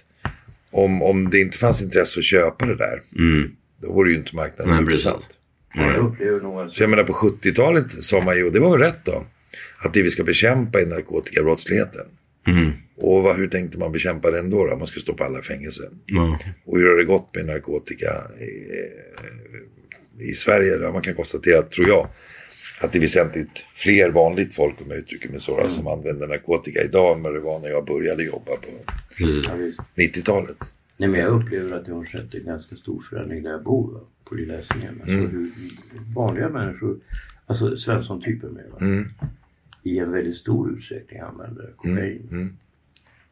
[0.71, 3.51] om, om det inte fanns intresse att köpa det där, Mm.
[3.81, 5.15] då vore ju inte marknaden Nej, intressant.
[5.15, 6.75] Att...
[6.75, 9.25] Så jag menar på 70-talet sa man ju, och det var väl rätt då,
[9.85, 12.05] att det vi ska bekämpa är narkotikabrottsligheten.
[12.47, 12.71] Mm.
[12.95, 14.77] Och vad, hur tänkte man bekämpa den då, då?
[14.77, 15.83] Man skulle stoppa alla i fängelse.
[16.05, 16.39] Ja.
[16.65, 18.07] Och hur har det gått med narkotika
[18.39, 20.77] i, i Sverige?
[20.81, 22.07] Ja, man kan konstatera, tror jag,
[22.81, 26.83] att det är väsentligt fler vanligt folk, om jag uttrycker mig så, som använder narkotika
[26.83, 28.69] idag än vad det var när jag började jobba på
[29.17, 29.49] visst.
[29.95, 30.57] 90-talet.
[30.97, 33.93] Nej, men jag upplever att det har skett en ganska stor förändring där jag bor,
[33.93, 33.99] va?
[34.25, 34.95] på Lilla Essingen.
[35.01, 35.31] Alltså Mm.
[35.31, 35.51] hur
[36.15, 36.97] vanliga människor,
[37.45, 38.77] alltså Svensson-typer med, va?
[39.85, 39.95] Mm.
[39.95, 42.27] i en väldigt stor utsträckning använder kokain.
[42.31, 42.57] mm.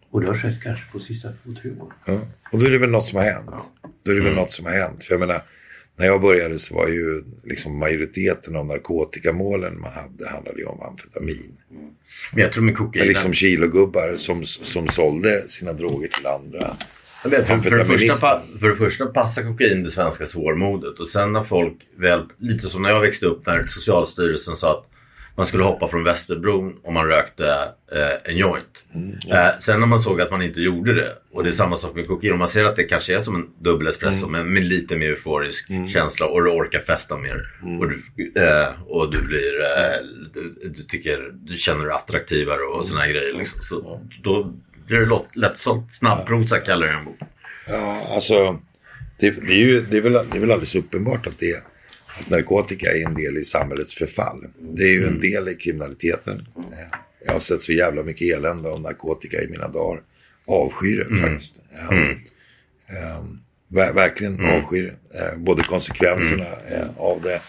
[0.10, 1.94] Och det har skett kanske på sista två, tre åren.
[2.06, 2.20] Ja.
[2.52, 3.50] Och då är det väl något som har hänt.
[4.04, 5.04] Då är det väl något som har hänt.
[5.04, 5.42] För jag menar,
[5.96, 10.82] när jag började så var ju liksom majoriteten av narkotikamålen man hade handlade ju om
[10.82, 11.58] amfetamin.
[12.34, 13.08] Men jag tror med kokain...
[13.08, 16.76] Liksom kilogubbar som, som sålde sina droger till andra.
[17.24, 21.00] Jag vet, för, för, det första, för det första passar kokain det svenska svårmodet.
[21.00, 24.91] Och sen när folk väl, lite som när jag växte upp när Socialstyrelsen sa att
[25.36, 27.48] man skulle hoppa från Västerbron om man rökte
[27.92, 28.84] eh, en joint.
[29.32, 31.16] eh, sen när man såg att man inte gjorde det.
[31.32, 32.34] Och det är samma sak med kokain.
[32.34, 35.08] Om man ser att det kanske är som en dubbel espresso men med lite mer
[35.10, 37.48] euforisk känsla och du orkar festa mer.
[37.80, 42.88] Och, du, eh, och du blir, eh, du, du tycker, du känner dig attraktivare och
[42.88, 43.34] såna här grejer.
[43.34, 43.62] Liksom.
[43.62, 44.54] Så då
[44.88, 45.94] blir det lätt- lättsålt.
[45.94, 47.20] Snabbprosa kallar jag en bok.
[47.68, 48.60] Ja, alltså.
[49.20, 51.64] Det, det, är ju, det, är väl, det är väl alldeles uppenbart att, det, att
[52.30, 54.46] narkotika är en del i samhällets förfall.
[54.60, 56.48] Det är ju en del i kriminaliteten.
[56.58, 60.02] Eh, Jag har sett så jävla mycket elände av narkotika i mina dagar.
[60.48, 61.62] Avskyr det faktiskt.
[61.90, 61.96] Ja.
[62.90, 63.24] Eh,
[63.68, 65.20] ver- verkligen avskyr det.
[65.20, 67.42] Eh, både konsekvenserna eh, av det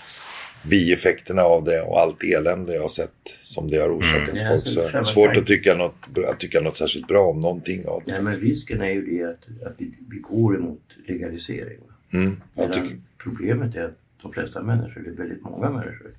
[0.69, 3.11] bieffekterna av det och allt elände jag har sett
[3.43, 4.49] som det har orsakat Mm.
[4.49, 4.65] Folk.
[4.65, 5.95] så Så själva svårt att tycka, något,
[6.29, 8.13] att tycka något särskilt bra om någonting av det.
[8.13, 11.79] Nej, men risken är ju det att, att vi, vi går emot legalisering.
[12.13, 16.11] Mm, jag tycker, Problemet är att de flesta människor, det är väldigt många människor,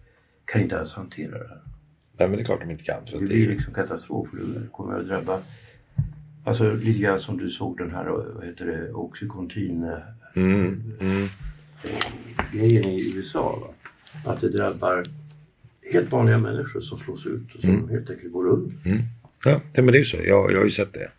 [0.45, 1.61] kan inte alls hantera det här.
[2.17, 3.05] nej men det är klart de inte kan.
[3.05, 4.29] För Det det är blir liksom katastrof.
[4.29, 5.39] för Det kommer att drabba,
[6.43, 9.97] alltså lite grann som du såg den här, vad heter det, Oxycontin eh,
[10.35, 11.27] mm, mm,
[12.51, 13.59] grejen i USA.
[13.61, 14.31] Va?
[14.33, 15.05] Att det drabbar
[15.93, 17.89] helt vanliga människor som slås ut och som Mm.
[17.89, 18.73] helt enkelt går under.
[19.45, 20.17] ja, nej, men det är ju så.
[20.17, 21.09] Jag, jag har ju sett det.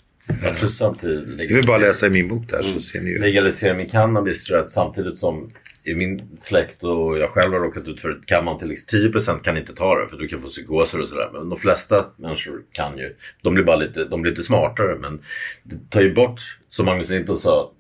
[0.58, 3.18] Plus samtidigt Det är väl bara läsa i min bok där så ser ni ju.
[3.18, 5.50] legalisera min cannabis tror jag att samtidigt som
[5.84, 8.98] i min släkt och jag själv har råkat ut för det kan man till liksom
[8.98, 11.30] exempel 10% kan inte ta det för du kan få psykoser och sådär.
[11.32, 13.14] Men de flesta människor kan ju.
[13.42, 15.20] De blir bara lite, de blir lite smartare men
[15.62, 17.72] det tar ju bort, som Magnus Linton sa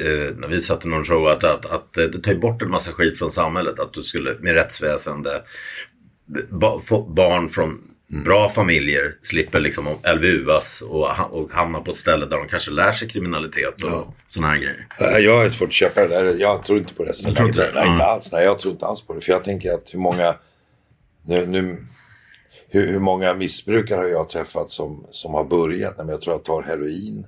[0.00, 2.62] eh, när vi satt i någon show att, att, att eh, det tar ju bort
[2.62, 3.78] en massa skit från samhället.
[3.78, 5.42] Att du skulle med rättsväsende
[6.48, 12.26] ba, få barn från bra familjer slipper liksom LVUas och, och hamna på ett ställe
[12.26, 14.14] där de kanske lär sig kriminalitet och Ja.
[14.26, 14.86] sådana här grejer.
[15.20, 16.34] Jag har svårt att köpa det där.
[16.40, 17.34] Jag tror inte på inte det?
[17.34, 18.00] Nej, inte Mm.
[18.00, 18.32] alls.
[18.32, 19.20] Nej, jag tror inte alls på det.
[19.20, 20.34] För jag tänker att hur många...
[21.26, 21.86] Nu, nu,
[22.68, 25.94] hur, hur många missbrukare har jag träffat som, som har börjat?
[25.96, 27.26] Nej, men jag tror jag tar heroin.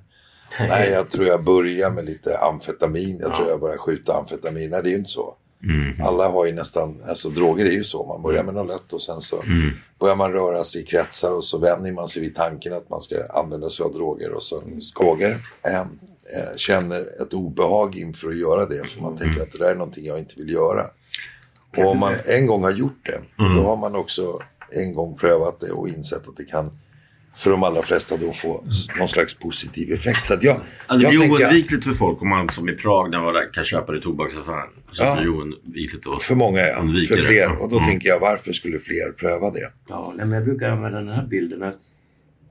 [0.59, 3.17] Nej, jag tror jag börjar med lite amfetamin.
[3.21, 4.69] Jag tror jag börjar skjuta amfetamin.
[4.69, 5.35] Nej, det är ju inte så.
[6.03, 8.05] Alla har ju nästan, alltså droger är ju så.
[8.05, 9.43] Man börjar med något lätt och sen så
[9.99, 13.01] börjar man röra sig i kretsar och så vänjer man sig vid tanken att man
[13.01, 14.31] ska använda sig av droger.
[14.31, 14.63] Och så
[14.99, 18.87] droger eh, eh, känner ett obehag inför att göra det.
[18.87, 20.85] För man tänker att det där är någonting jag inte vill göra.
[21.77, 23.21] Och om man en gång har gjort det,
[23.55, 24.39] då har man också
[24.71, 26.71] en gång prövat det och insett att det kan
[27.39, 28.63] för de allra flesta då få
[28.99, 30.25] någon slags positiv effekt.
[30.25, 30.55] Så att jag,
[30.87, 33.33] Alltså, det jag blir tänker, oundvikligt för folk om man som i Prag när man
[33.53, 34.69] kan köpa det i tobaksaffären.
[34.91, 35.15] Så Ja.
[35.15, 37.21] blir det oundvikligt att för många ja, för det.
[37.21, 37.61] fler.
[37.61, 37.87] Och då Mm.
[37.89, 39.71] tänker jag varför skulle fler pröva det?
[39.89, 41.77] Ja, men jag brukar använda den här bilden att,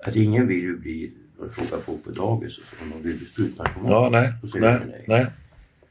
[0.06, 3.90] att ingen vill ju bli, och fråga folk på dagis om de vill bli sprutnarkoman.
[3.92, 5.04] Ja, nej, nej, nej.
[5.08, 5.26] nej.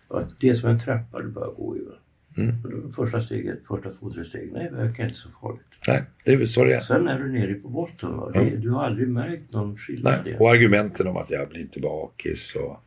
[0.08, 1.80] Och att det är som en trappa du börjar gå i.
[1.80, 1.92] va.
[2.38, 2.56] Mm.
[2.96, 5.62] Första steget, första två, tre steg, nej det verkar inte så farligt.
[5.88, 6.82] Nej, det är väl så det är.
[6.82, 8.18] Sen är du nere på botten.
[8.18, 8.32] Va?
[8.34, 10.14] Det, du har aldrig märkt någon skillnad.
[10.26, 10.38] Nej.
[10.40, 12.84] Och argumenten om att jag blir inte bakis och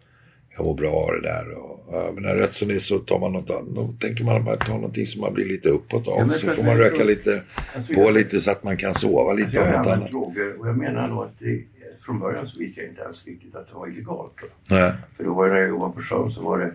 [0.56, 1.50] jag mår bra av det där.
[1.58, 3.74] Och, men när rätt som det är så tar man något annat.
[3.74, 6.18] Då tänker man bara ta någonting som man blir lite uppåt av.
[6.18, 7.42] Ja, så får man röka lite
[7.76, 10.10] Alltså, på jag- lite så att man kan sova lite Jag av något annat.
[10.10, 11.62] droger och jag menar nog att det,
[12.00, 14.32] från början så visste jag inte ens riktigt att det var illegalt.
[14.40, 14.46] Då.
[14.76, 14.92] Nej.
[15.16, 16.72] För då var det när jag jobbade på sjön så var det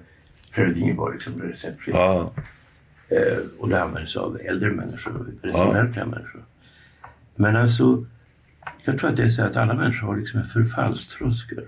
[0.54, 1.96] Preludin var liksom receptfritt.
[1.96, 2.34] Ja,
[3.60, 6.06] och det användes av äldre människor, väldigt Ja.
[6.06, 6.44] människor.
[7.36, 8.06] Men alltså,
[8.84, 11.64] jag tror att det är så att alla människor har liksom en förfallströskel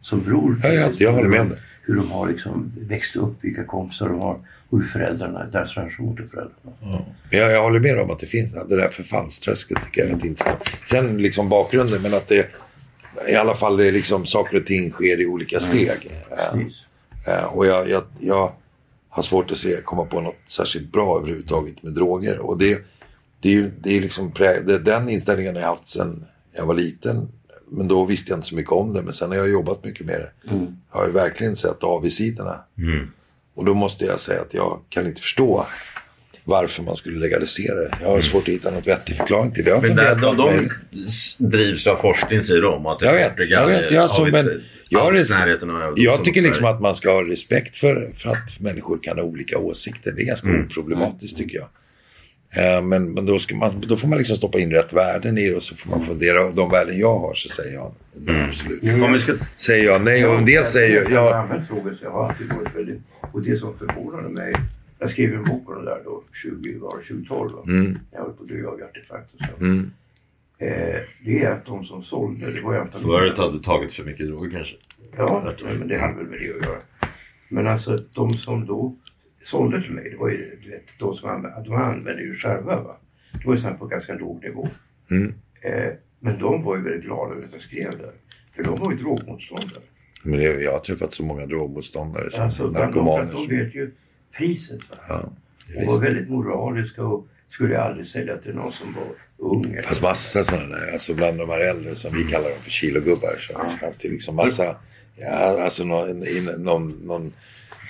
[0.00, 4.08] som beror Ja, ja, jag håller med hur de har liksom växt upp, vilka kompisar
[4.08, 7.04] de har och hur föräldrarna, deras relation till föräldrarna.
[7.30, 8.52] Men Jag, jag håller med om att det finns.
[8.52, 10.58] Det där förfallströsket tycker jag är intressant.
[10.84, 12.48] Sen liksom bakgrunden, men att det
[13.28, 16.10] i alla fall det är liksom saker och ting sker i olika steg.
[16.30, 16.78] Eh, Precis.
[17.28, 18.52] Eh, och jag, jag, jag
[19.10, 22.38] har svårt att se, komma på något särskilt bra överhuvudtaget med droger.
[22.38, 22.78] Och det,
[23.40, 26.24] det är det är liksom det, den inställningen har jag haft sedan
[26.56, 27.28] jag var liten.
[27.70, 29.02] Men då visste jag inte så mycket om det.
[29.02, 30.50] Men sen har jag jobbat mycket med det.
[30.50, 30.66] Mm.
[30.92, 32.60] Jag har ju verkligen sett avigsidorna.
[33.54, 35.66] Och då måste jag säga att jag kan inte förstå
[36.44, 37.90] varför man skulle legalisera det.
[38.00, 39.80] Jag har svårt att hitta något vettig förklaring till det.
[39.82, 40.68] Men där, de, de
[41.38, 42.86] drivs av forskning säger de.
[42.86, 43.90] Att det Jag vet, jag vet.
[43.92, 44.60] Jag, men, inte
[44.92, 45.12] jag, har
[45.86, 49.24] av jag tycker liksom att man ska ha respekt för, för att människor kan ha
[49.24, 50.12] olika åsikter.
[50.12, 50.66] Det är ganska Mm.
[50.66, 51.68] oproblematiskt tycker jag.
[52.76, 55.48] Eh, Men, men då, ska man, då får man liksom stoppa in rätt värden i
[55.48, 56.44] det och så får man fundera.
[56.46, 57.94] Och de värden jag har så säger jag
[58.28, 58.48] Mm.
[58.48, 58.82] absolut.
[59.02, 59.32] Om vi ska...
[59.56, 61.12] Säger jag nej och en del säger jag...
[61.12, 63.00] Jag har droger så jag har alltid varit väldigt...
[63.32, 64.54] Och det som förvånade mig...
[64.98, 67.52] Jag skrev en bok om det där då, 20, var det 2012.
[67.52, 67.62] va?
[67.66, 69.64] Mm, Jag höll på att dö av hjärtinfarkt och så.
[69.64, 69.90] mm.
[70.60, 73.10] Eh, det är att de som sålde, det var ju antagligen...
[73.18, 74.76] Förut hade tagit för mycket droger kanske.
[75.16, 76.78] Ja, nej, men det hade väl med det att göra.
[77.48, 78.96] Men alltså de som då
[79.42, 82.80] sålde till mig, det var ju du vet, de som använde, de använde ju själva.
[82.82, 82.96] Va?
[83.32, 84.68] Det var ju sådana på ganska låg nivå.
[85.10, 85.34] Mm.
[85.60, 85.88] Eh,
[86.20, 88.12] men de var ju väldigt glada över att jag skrev det.
[88.52, 89.82] För de var ju drogmotståndare.
[90.22, 93.22] Men det, jag har träffat så många drogmotståndare som Alltså, narkomaner.
[93.24, 93.90] att de vet ju
[94.38, 94.80] priset.
[94.90, 94.96] Va?
[95.08, 95.32] Ja,
[95.82, 99.04] Och var väldigt moraliska och skulle aldrig sälja till någon som var
[99.40, 99.64] ung.
[99.72, 102.70] eller- Fast massa sådana där, alltså bland de här äldre som vi kallar dem för
[102.70, 104.76] kilogubbar så, så fanns det liksom massa,
[105.16, 106.24] ja alltså någon,
[106.58, 107.32] någon, någon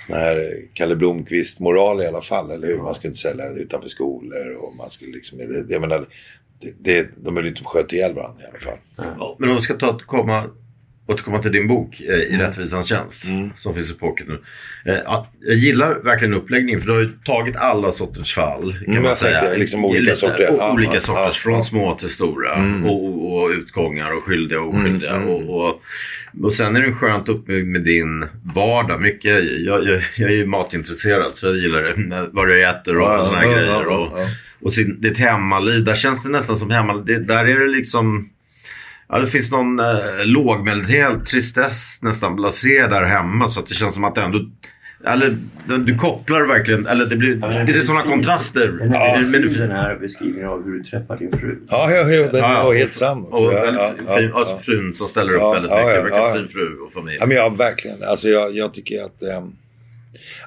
[0.07, 2.77] sån här Kalle Blomqvist-moral i alla fall, eller hur?
[2.77, 6.07] Man skulle inte sälja utanför skolor och man skulle liksom, det, det, jag menar,
[6.61, 8.77] det, det, de höll inte på att sköta ihjäl varandra i alla fall.
[9.19, 10.49] Ja, men om vi ska ta, komma
[11.13, 13.25] återkomma till din bok eh, I rättvisans tjänst
[13.57, 14.41] som finns i pocket nu.
[14.85, 18.73] Eh, att, jag gillar verkligen uppläggningen för du har ju tagit alla sorters fall.
[18.73, 19.39] Kan Mm, man säga.
[19.39, 20.51] tänkte liksom olika Lite- sorter.
[20.51, 21.33] o- Ja, olika sorters, Mm.
[21.33, 21.63] från ja.
[21.63, 22.53] små till stora.
[22.85, 25.11] Och, och, och utgångar och skyldiga och oskyldiga.
[25.15, 25.81] Mm, Och, och,
[26.43, 29.01] och sen är det skönt upp med, din vardag.
[29.01, 32.27] Mycket, jag, jag, jag är ju matintresserad så jag gillar det.
[32.31, 33.67] Vad du äter och Ja, sådana ja, grejer.
[33.71, 34.19] ja, ja, och,
[34.65, 37.05] och sin, ditt hemmaliv, där känns det nästan som hemmaliv.
[37.05, 38.29] Det, där är det liksom...
[39.11, 39.85] Ja, det finns någon eh,
[40.25, 43.49] lågmäldhet, tristess, nästan blasé där hemma.
[43.49, 44.39] Så att det känns som att det ändå...
[45.05, 45.37] Eller
[45.85, 47.45] du kopplar verkligen, eller det blir...
[47.45, 48.67] är det sådana kontraster?
[48.67, 51.57] Den här, Men du- den här beskrivningen av hur du träffar din fru.
[51.69, 52.79] Ja, ja, ja, den Ja, var ja.
[52.79, 53.35] helt sann också.
[53.35, 54.39] Och Ja, ja, ja, fin, ja.
[54.39, 55.95] alltså frun som ställer upp Ja, väldigt ja, mycket.
[55.95, 56.33] ja, Verkar ja.
[56.33, 57.17] fin fru och familj.
[57.19, 58.03] Ja, men ja, verkligen.
[58.03, 59.21] Alltså jag, jag tycker att...
[59.21, 59.51] ehm,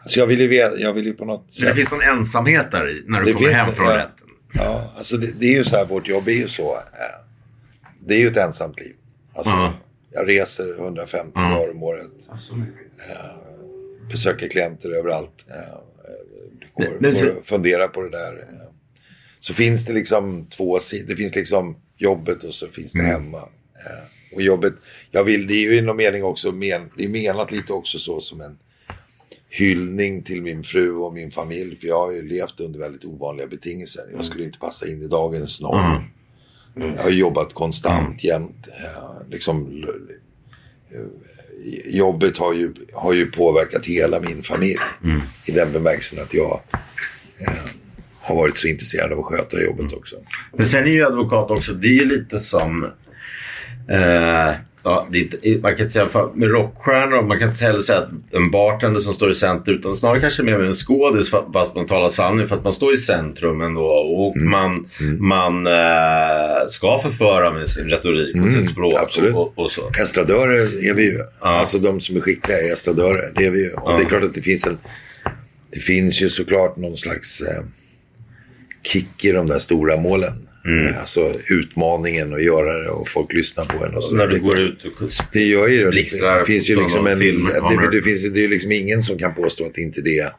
[0.03, 1.69] alltså jag vill ju veta, jag vill ju på något Men sätt...
[1.69, 3.97] det finns någon ensamhet där i, när du Det kommer hem från ja.
[3.97, 4.29] rätten.
[4.53, 6.75] Ja, alltså det, det är ju så här, vårt jobb är ju så.
[6.75, 6.81] eh,
[8.07, 8.95] Det är ju ett ensamt liv.
[9.35, 9.73] Alltså, Ja.
[10.11, 11.41] Jag reser 150 Ja.
[11.51, 12.11] dagar om året.
[12.57, 12.75] Mycket.
[14.11, 15.45] Besöker klienter överallt.
[15.49, 15.55] eh,
[16.75, 18.33] Går, Men- men går funderar på det där.
[18.53, 18.69] eh.
[19.41, 21.09] Så finns det liksom två sidor.
[21.09, 23.11] Det finns liksom jobbet och så finns det Mm.
[23.13, 23.39] hemma.
[23.39, 24.73] Eh, Och jobbet,
[25.11, 27.99] jag vill, det är ju i någon mening också, men, det är menat lite också
[27.99, 28.59] så som en
[29.49, 31.77] hyllning till min fru och min familj.
[31.77, 34.03] För jag har ju levt under väldigt ovanliga betingelser.
[34.17, 35.91] Jag skulle inte passa in i dagens norm.
[35.97, 36.03] Mm.
[36.75, 38.69] Jag har jobbat konstant jämt.
[38.69, 39.85] Eh, liksom,
[40.91, 44.79] eh, jobbet har ju, har ju påverkat hela min familj.
[45.05, 45.21] Mm.
[45.47, 46.61] I den bemärkelsen att jag
[47.39, 47.53] eh,
[48.21, 50.17] har varit så intresserad av att sköta jobbet också.
[50.53, 52.85] Men sen är ju advokat också, det är ju lite som...
[53.89, 54.53] Eh,
[54.85, 57.23] ja, det man kan inte jämföra med rockstjärnor.
[57.23, 59.77] Man kan inte heller säga att en bartender som står i centrum.
[59.79, 62.49] Utan snarare kanske mer med en skådis fast man talar sanning.
[62.49, 63.85] För att man står i centrum ändå.
[63.87, 64.51] Och Mm.
[64.51, 68.93] man, man eh, ska förföra med sin retorik och sitt språk.
[68.93, 69.05] Mm.
[69.05, 69.35] absolut.
[69.35, 69.91] Och, och, och så.
[70.03, 71.19] Estradörer är vi ju.
[71.41, 73.33] Alltså de som är skickliga är estradörer.
[73.37, 73.73] Det är vi ju.
[73.73, 74.79] Och det är klart att det finns en...
[75.71, 77.63] Det finns ju såklart någon slags eh,
[78.83, 80.49] kick i de där stora målen.
[80.69, 83.95] Eh, Alltså utmaningen att göra det och folk lyssnar på en.
[83.95, 85.91] Och så när du går ut och Det gör ju det.
[86.39, 87.19] Det finns ju liksom en...
[87.19, 90.33] det, det, finns, det är liksom ingen som kan påstå att inte det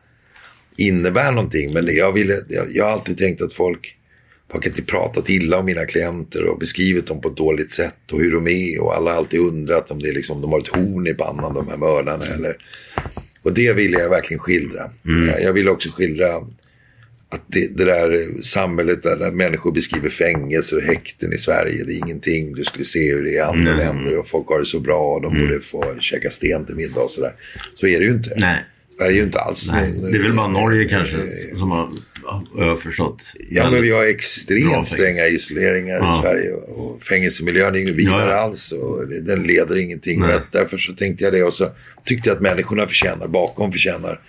[0.78, 1.74] innebär någonting.
[1.74, 3.92] Men jag, ville, jag, jag har alltid tänkt att folk...
[4.48, 8.20] Har inte pratat illa om mina klienter och beskrivit dem på ett dåligt sätt och
[8.20, 8.82] hur de är.
[8.82, 11.54] Och alla har alltid undrat om det är liksom, de har ett horn i pannan,
[11.54, 12.26] de här mördarna.
[12.26, 12.58] Eller...
[13.42, 14.90] Och det ville jag verkligen skildra.
[15.28, 16.28] Jag, jag ville också skildra
[17.36, 21.84] att det, det där samhället där, människor beskriver fängelser och häkten i Sverige.
[21.84, 22.54] Det är ingenting.
[22.54, 23.78] Du skulle se hur det är i andra Mm.
[23.78, 27.02] länder och folk har det så bra och de borde få käka sten till middag
[27.02, 27.34] och sådär.
[27.74, 28.34] Så är det ju inte.
[28.38, 28.64] Nej.
[28.98, 31.18] Sverige är ju inte alls Nej, det är väl bara Norge kanske
[31.56, 31.90] som har,
[32.24, 33.34] ja, jag har förstått.
[33.50, 36.20] Ja, men vi har extremt stränga isoleringar Ja.
[36.20, 36.52] i Sverige.
[36.54, 38.72] Och fängelsemiljön är ingen vidare Ja, alls.
[38.72, 40.20] Och det- den leder ingenting.
[40.20, 40.40] Nej.
[40.52, 41.44] Därför så tänkte jag det.
[41.44, 41.70] Och så
[42.06, 44.20] tyckte jag att människorna förtjänar, bakom förtjänar.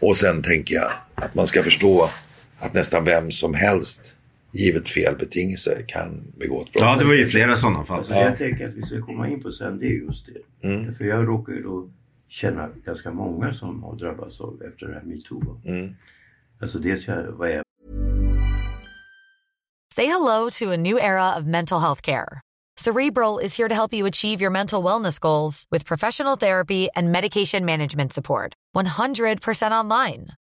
[0.00, 2.10] Och sen tänker jag att man ska förstå
[2.58, 4.14] att nästan vem som helst,
[4.52, 6.82] givet fel betingelser, kan begå ett brott.
[6.82, 7.98] Ja, det var ju flera sådana fall.
[7.98, 10.68] Alltså, Det jag tänker att vi ska komma in på sen, det är just det.
[10.68, 10.94] Mm.
[10.94, 11.88] För jag råkar ju då
[12.28, 15.60] känna ganska många som har drabbats av efter det här metoo.
[15.64, 15.94] Mm.
[16.60, 17.62] Alltså dels jag, vad är
[19.94, 22.40] Say hello to a new era of mental health care.
[22.76, 27.10] Cerebral is here to help you achieve your mental wellness goals with professional therapy and
[27.10, 28.54] medication management support.
[28.76, 30.28] 100% online.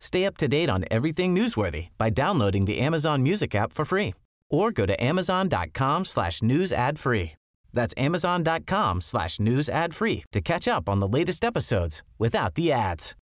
[0.00, 4.14] Stay up to date on everything newsworthy by downloading the Amazon Music app for free
[4.50, 7.32] or go to amazon.com slash news ad free.
[7.72, 12.72] That's amazon.com slash news ad free to catch up on the latest episodes without the
[12.72, 13.16] ads.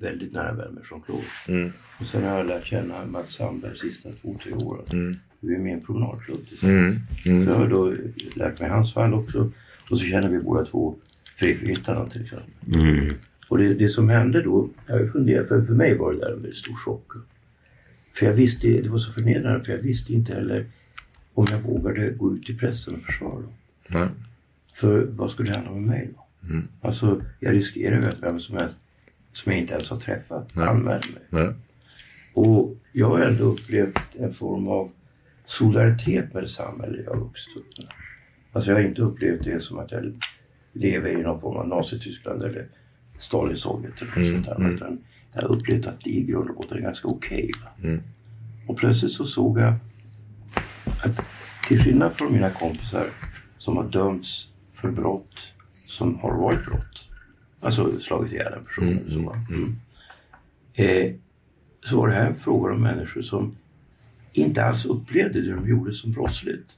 [0.00, 1.24] väldigt nära vän med Jean-Claude.
[1.48, 1.72] Mm.
[1.98, 5.20] Och sen har jag lärt känna Mats Sandberg sista två, tre åren.
[5.40, 7.26] Vi är med i en promenadklubb tillsammans.
[7.26, 7.44] Mm.
[7.44, 7.94] Så jag har då
[8.36, 9.50] lärt mig hans fall också.
[9.90, 10.96] Och så känner vi båda två
[11.38, 12.80] Fredrik Virtanen till exempel.
[12.80, 13.14] Mm.
[13.50, 16.42] Och det, det som hände då, jag funderar, för, för mig var det där en
[16.42, 17.12] väldigt stor chock.
[18.14, 20.66] För jag visste, det var så förnedrande för jag visste inte heller
[21.34, 23.52] om jag vågade gå ut i pressen och försvara dem.
[23.86, 24.08] Nej.
[24.74, 26.48] För vad skulle hända med mig då?
[26.48, 26.68] Mm.
[26.80, 28.76] Alltså jag riskerar ju att vem som helst
[29.32, 30.68] som jag inte ens har träffat Nej.
[30.68, 31.22] anmäler mig.
[31.28, 31.54] Nej.
[32.34, 34.90] Och jag har ändå upplevt en form av
[35.46, 37.88] solidaritet med det samhälle jag har vuxit upp med.
[38.52, 40.12] Alltså jag har inte upplevt det som att jag
[40.72, 42.66] lever i någon form av Nazityskland eller
[43.20, 44.68] Stalin-Sovjet eller något Mm, sånt där.
[44.74, 44.98] Utan
[45.34, 47.50] jag har upplevt att det i grund och botten är ganska okej.
[47.64, 47.88] va.
[47.88, 48.00] Mm.
[48.66, 49.74] och plötsligt så såg jag
[51.02, 51.20] att
[51.68, 53.06] till skillnad från mina kompisar
[53.58, 55.34] som har dömts för brott
[55.86, 57.08] som har varit brott.
[57.60, 58.88] Alltså slagit ihjäl en person.
[58.88, 59.36] eller så, va.
[59.50, 59.76] Mm.
[60.74, 61.12] Eh,
[61.86, 63.56] så var det här frågor om människor som
[64.32, 66.70] inte alls upplevde det de gjorde som brottsligt.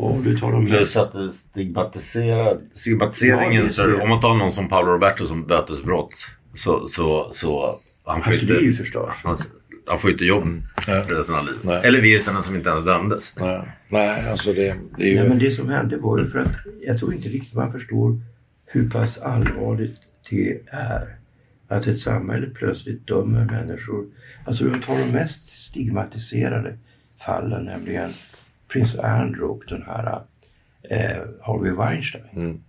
[0.00, 4.68] Och du talar om Plus att det stigmatiserar, stigmatiseringen, Ja, om man tar någon som
[4.68, 6.14] Paolo Roberto som bötesbrott
[6.54, 9.16] så, så, så han får Hans inte, liv förstörs.
[9.24, 9.36] han,
[9.86, 10.44] han får inte jobb
[10.84, 11.64] för resten av livet.
[11.64, 11.80] Nej.
[11.84, 13.36] Eller Virtanen som inte ens dömdes.
[13.40, 13.60] Nej.
[13.88, 15.18] Nej, alltså det, det är ju...
[15.20, 18.20] Nej, men det som hände var ju för att jag tror inte riktigt man förstår
[18.66, 19.98] hur pass allvarligt
[20.30, 21.16] det är.
[21.68, 24.04] Att ett samhälle plötsligt dömer människor.
[24.44, 26.78] Alltså de tar de mest stigmatiserade
[27.26, 28.10] fallen, nämligen
[28.72, 30.20] prins Andrew och den här
[30.82, 32.24] eh, Harvey Weinstein.
[32.36, 32.60] Mm.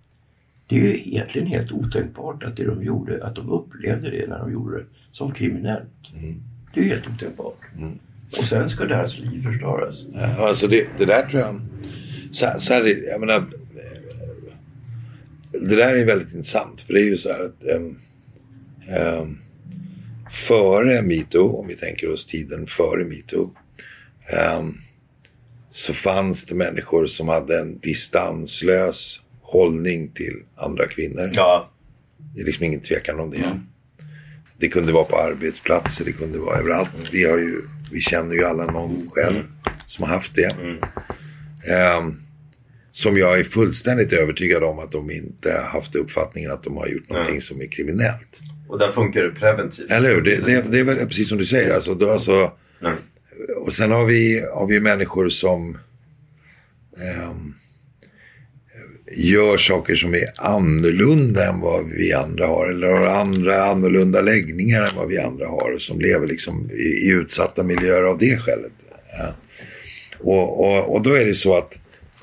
[0.68, 4.40] Det är ju egentligen helt otänkbart att det de gjorde, att de upplevde det när
[4.40, 5.90] de gjorde det som kriminellt.
[6.74, 7.58] Det är ju helt otänkbart.
[8.38, 10.06] Och sen ska deras liv förstöras.
[10.14, 11.62] Ja, alltså det, det där tror jag...
[12.32, 13.36] Så, så här, är- jag menar...
[13.36, 13.44] eh,
[15.52, 16.82] Det där är väldigt intressant.
[16.82, 17.66] För det är ju så här att...
[17.68, 17.98] ehm,
[18.90, 19.38] ehm,
[20.48, 23.52] före metoo, om vi tänker oss tiden före metoo.
[24.34, 24.78] ehm,
[25.74, 31.32] så fanns det människor som hade en distanslös hållning till andra kvinnor.
[31.34, 31.72] Ja,
[32.36, 33.60] Det är liksom ingen tvekan om det.
[34.58, 36.90] Det kunde vara på arbetsplatser, det kunde vara överallt.
[37.12, 37.62] Vi, har ju,
[37.92, 39.44] vi känner ju alla någon själv
[39.86, 40.56] som har haft det.
[41.74, 42.22] Ehm,
[42.92, 46.88] som jag är fullständigt övertygad om att de inte har haft uppfattningen att de har
[46.88, 48.40] gjort någonting som är kriminellt.
[48.68, 49.92] och där funkar det preventivt.
[49.92, 50.22] Eller hur?
[50.22, 51.74] Det, det, det är väl precis som du säger.
[51.76, 52.94] Alltså, då, alltså, Nej
[53.58, 55.78] och sen har vi, har vi människor som
[56.98, 57.54] ehm,
[59.14, 62.70] gör saker som är annorlunda än vad vi andra har.
[62.70, 65.78] Eller har andra annorlunda läggningar än vad vi andra har.
[65.78, 68.72] Som lever liksom i, i utsatta miljöer av det skälet.
[69.18, 69.36] Ja.
[70.20, 71.78] Och, och, och då är det så att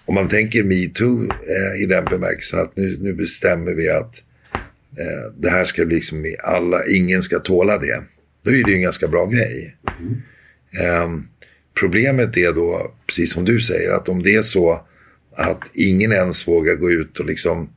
[0.05, 4.23] om man tänker metoo eh, i den bemärkelsen att nu, nu bestämmer vi att
[4.99, 8.03] eh, det här ska bli liksom i alla, ingen ska tåla det.
[8.43, 9.77] Då är det ju en ganska bra grej.
[10.01, 10.23] Mm
[11.81, 14.85] problemet är då, precis som du säger, att om det är så
[15.37, 17.69] att ingen ens vågar gå ut och liksom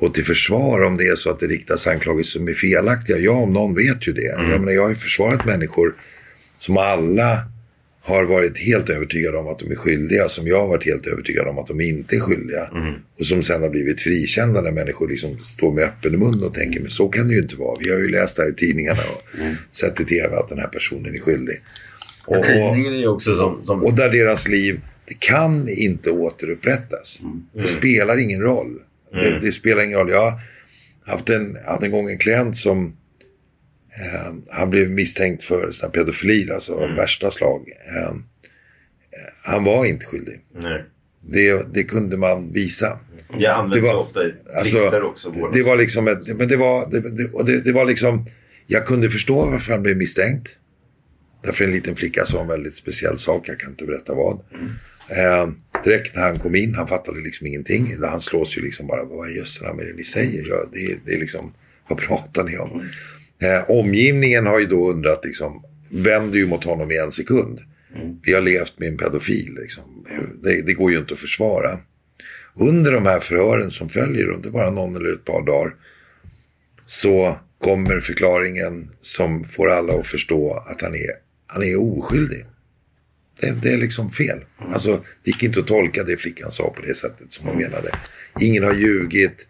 [0.00, 3.18] gå till försvar om det är så att det riktas anklagelser som är felaktiga.
[3.18, 4.22] Jag om någon vet ju det.
[4.22, 5.94] Jag, menar, jag har ju försvarat människor
[6.56, 7.38] som alla
[8.00, 10.28] har varit helt övertygade om att de är skyldiga.
[10.28, 12.70] Som jag har varit helt övertygad om att de inte är skyldiga.
[13.18, 16.80] Och som sen har blivit frikända när människor liksom står med öppen mun och tänker
[16.80, 17.78] men så kan det ju inte vara.
[17.80, 19.22] Vi har ju läst det här i tidningarna och
[19.76, 21.60] sett i tv att den här personen är skyldig.
[22.26, 23.64] Och, och, ju också som...
[23.66, 27.20] som och där deras liv, det kan inte återupprättas.
[27.52, 28.78] Det spelar ingen roll.
[29.12, 30.10] Det, det spelar ingen roll.
[30.10, 30.40] Jag har
[31.06, 32.96] haft en, hade en gång en klient som
[33.96, 37.68] eh, han blev misstänkt för sån pedofili, alltså av värsta slag.
[37.96, 38.14] Eh,
[39.42, 40.40] han var inte skyldig.
[40.60, 40.84] Nej.
[41.20, 42.98] Det, det kunde man visa.
[43.38, 45.30] Det används Det var- ofta i Alltså, också.
[45.30, 47.00] det, det var liksom ett, men det var, det,
[47.46, 48.26] det, det var liksom,
[48.66, 50.48] jag kunde förstå varför han blev misstänkt.
[51.44, 54.40] Därför en liten flicka sa en väldigt speciell sak, jag kan inte berätta vad.
[55.08, 55.48] Eh,
[55.84, 57.94] direkt när han kom in, han fattade liksom ingenting.
[58.02, 60.44] Han slås ju liksom bara, vad i jösse namn är det ni säger?
[60.48, 61.54] Ja, det, det är liksom,
[61.88, 62.88] vad pratar ni om?
[63.38, 67.60] Eh, omgivningen har ju då undrat, liksom, vänder ju mot honom i en sekund.
[68.22, 70.06] Vi har levt med en pedofil, liksom.
[70.42, 71.78] det, det går ju inte att försvara.
[72.54, 75.74] Under de här förhören som följer, under bara någon eller ett par dagar,
[76.86, 81.10] så kommer förklaringen som får alla att förstå att han är,
[81.54, 82.46] han är oskyldig.
[83.40, 84.44] Det, det är liksom fel.
[84.58, 87.90] Alltså, det gick inte att tolka det flickan sa på det sättet som hon menade.
[88.40, 89.46] Ingen har ljugit.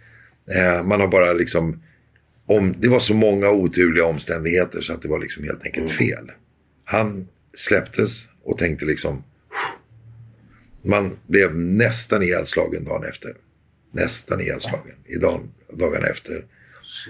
[0.57, 1.83] Eh, man har bara liksom...
[2.47, 6.31] Om, det var så många oturliga omständigheter så att det var liksom helt enkelt fel.
[6.85, 9.25] Han släpptes och tänkte liksom...
[10.83, 13.35] Man blev nästan ihjälslagen dagen efter.
[13.93, 14.97] Nästan ihjälslagen.
[15.07, 15.41] I dag,
[15.73, 16.45] dagarna efter.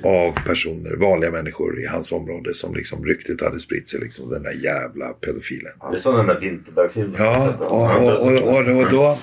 [0.02, 4.00] Av personer, vanliga människor i hans område som liksom ryktet hade spritt sig.
[4.00, 5.72] Liksom, den där jävla pedofilen.
[5.90, 7.14] Det är som den där Vinterberg-filmen.
[7.18, 9.18] Ja, och, och, och, och, då,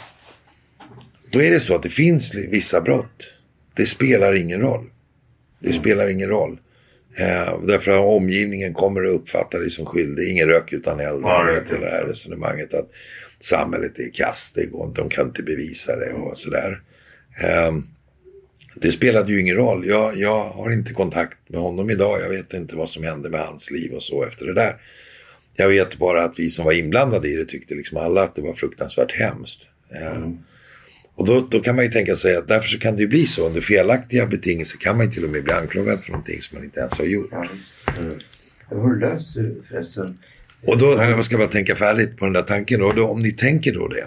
[1.32, 3.34] då är det så att det finns vissa brott.
[3.74, 4.90] Det spelar ingen roll.
[5.60, 6.60] Det spelar ingen roll.
[7.18, 10.30] Eh, därför att omgivningen kommer att uppfatta dig som skyldig.
[10.30, 11.22] Ingen rök utan eld.
[11.24, 12.90] Ja, vet det här resonemanget att
[13.40, 16.82] samhället är kast, det går inte, de kan inte bevisa det och sådär.
[17.44, 17.72] Eh,
[18.76, 19.88] det spelade ju ingen roll.
[19.88, 22.22] Jag, jag har inte kontakt med honom idag.
[22.22, 24.76] Jag vet inte vad som hände med hans liv och så efter det där.
[25.56, 28.42] Jag vet bara att vi som var inblandade i det tyckte liksom alla att det
[28.42, 29.68] var fruktansvärt hemskt.
[29.90, 30.30] Eh,
[31.16, 33.28] Och då, då kan man ju tänka sig att därför så kan det ju bli
[33.28, 33.48] så.
[33.48, 36.66] Under felaktiga betingelser kan man ju till och med bli anklagad för någonting som man
[36.66, 37.30] inte ens har gjort.
[37.32, 37.98] Ja, visst.
[38.70, 38.96] Hur har
[39.36, 40.18] du förresten?
[40.66, 42.82] Och då, jag ska bara tänka färdigt på den där tanken.
[42.82, 44.06] Och då, om ni tänker då det.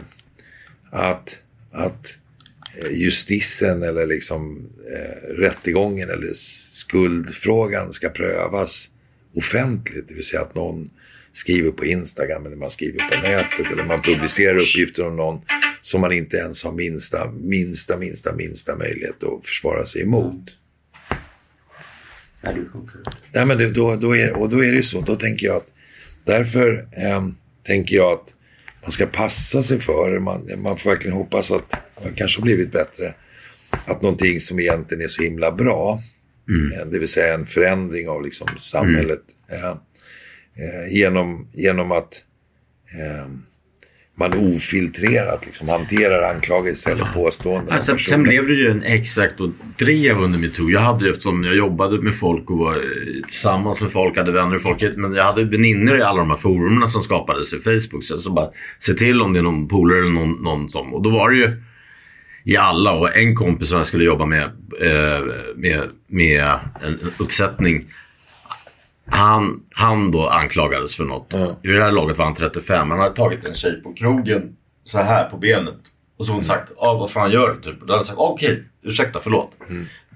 [0.91, 1.39] Att,
[1.71, 2.17] att
[2.77, 6.33] eh, justisen eller liksom eh, rättegången eller
[6.73, 8.91] skuldfrågan ska prövas
[9.35, 10.09] offentligt.
[10.09, 10.91] Det vill säga att någon
[11.33, 15.41] skriver på Instagram eller man skriver på nätet eller man publicerar uppgifter om någon
[15.81, 20.51] som man inte ens har minsta, minsta, minsta, minsta möjlighet att försvara sig emot.
[22.41, 23.01] Nej, du funkar.
[23.33, 25.01] Nej, men det, då, då är, och då är det så.
[25.01, 25.71] Då tänker jag att
[26.25, 27.35] därför ehm,
[27.67, 28.35] tänker jag att
[28.83, 30.19] man ska passa sig för.
[30.19, 31.75] Man, man får verkligen hoppas att
[32.17, 33.15] kanske har blivit bättre.
[33.87, 36.01] Att någonting som egentligen är så himla bra.
[36.81, 39.21] eh, Det vill säga en förändring av liksom samhället.
[39.53, 42.23] eh, eh, genom, genom att
[43.01, 43.43] ehm,
[44.17, 47.73] man ofiltrerat liksom hanterar anklagelser eller påståenden.
[47.75, 50.71] Alltså, sen blev det ju en exakt och drev under metoo.
[50.71, 52.81] Jag hade ju eftersom jag jobbade med folk och var eh,
[53.29, 54.83] tillsammans med folk, hade vänner och folk.
[54.97, 58.05] Men jag hade väninnor i alla de här forumen som skapades i Facebook.
[58.05, 60.95] Så, så bara se till om det är någon polare eller någon, någon som.
[60.95, 61.63] Och då var det ju
[62.45, 64.43] i alla och en kompis som jag skulle jobba med,
[64.81, 65.25] eh,
[65.57, 67.85] med, med en uppsättning.
[69.07, 71.27] Han, han då anklagades för något.
[71.29, 71.57] Ja.
[71.63, 72.91] I det här laget var han 35.
[72.91, 75.75] Han hade tagit en tjej på krogen så här på benet.
[76.17, 77.61] Och så hon sagt, ah, vad fan gör du?
[77.71, 77.81] Typ.
[77.81, 79.53] Och då hade han sagt, okej, ursäkta, förlåt.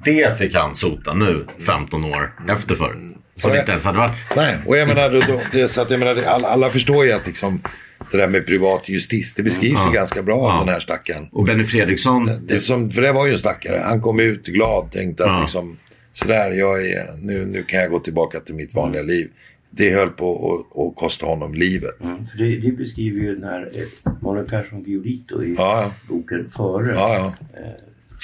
[0.05, 2.97] Det fick han sota nu, 15 år efter för.
[3.37, 4.13] Som Ja, inte ens hade varit.
[4.37, 7.13] Nej, och jag menar, då, då, det, så att jag menar alla, alla förstår ju
[7.13, 7.63] att liksom,
[8.11, 9.89] det där med privat justis, det beskrivs Ja.
[9.89, 10.59] ju ganska bra av Ja.
[10.65, 11.29] den här stackaren.
[11.33, 13.81] Och Benny Fredriksson, Det som, för det var ju en stackare.
[13.85, 15.41] Han kom ut glad, tänkte att Ja.
[15.41, 15.77] liksom,
[16.13, 19.31] sådär, jag är, nu, nu kan jag gå tillbaka till mitt vanliga liv.
[19.71, 22.01] Det höll på att, kosta honom livet.
[22.03, 25.93] Mm, för det, det beskriver ju den här eh, Malin Persson Giolito i Ja, ja.
[26.09, 26.93] boken Före.
[26.95, 27.15] Ja,
[27.55, 27.59] ja.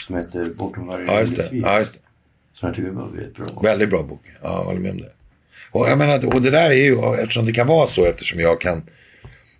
[0.06, 1.48] Som heter Bortom varje Ja, just det.
[1.52, 2.00] Ja, just det.
[2.54, 3.46] Som jag tycker var väldigt bra.
[3.62, 4.22] Väldigt bra bok.
[4.42, 5.10] Ja, jag håller med om det.
[5.70, 8.60] Och, jag menar, och det där är ju, eftersom det kan vara så, eftersom jag
[8.60, 8.82] kan,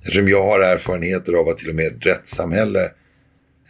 [0.05, 2.85] eftersom jag har erfarenheter av att till och med ett rättssamhälle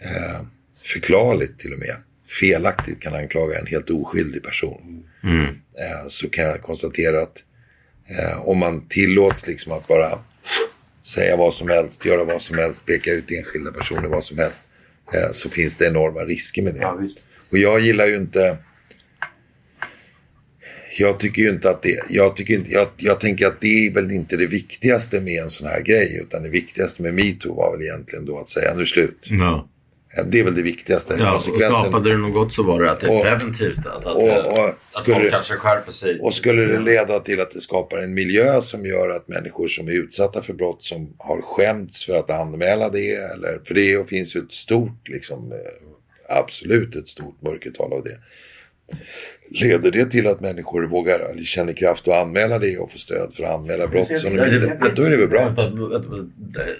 [0.01, 0.41] eh,
[0.85, 1.97] förklarligt till och med,
[2.41, 5.05] felaktigt kan anklaga en helt oskyldig person.
[5.23, 5.45] mm,
[5.79, 7.37] Eh, så kan jag konstatera att
[8.07, 10.19] eh, om man tillåts liksom att bara
[11.03, 14.63] säga vad som helst, göra vad som helst, peka ut enskilda personer, vad som helst,
[15.15, 16.81] eh, så finns det enorma risker med det.
[17.51, 18.57] Och jag gillar ju inte...
[20.99, 22.01] Jag tycker ju inte att det...
[22.11, 25.51] Jag, tycker inte, jag, jag tänker att det är väl inte det viktigaste med en
[25.51, 26.21] sån här grej.
[26.23, 29.19] Utan det viktigaste med metoo var väl egentligen då att säga nu är det slut.
[29.31, 29.69] ja.
[30.27, 31.17] Det är väl det viktigaste.
[31.19, 33.79] Ja, och skapade det något gott så var det att det är Och- preventivt.
[33.79, 34.23] Att, att, och-
[34.53, 36.21] och att skulle folk kanske skärper sig.
[36.21, 39.89] Och skulle det leda till att det skapar en miljö som gör att människor som
[39.89, 43.15] är utsatta för brott som har skämts för att anmäla det.
[43.15, 48.19] Eller, för det finns ju ett stort, liksom, eh, absolut ett stort mörkertal av det.
[49.61, 53.45] Leder det till att människor vågar, känner kraft att anmäla det och få stöd för
[53.45, 54.93] att anmäla brott som de inte...
[54.97, 55.55] Då är det väl bra.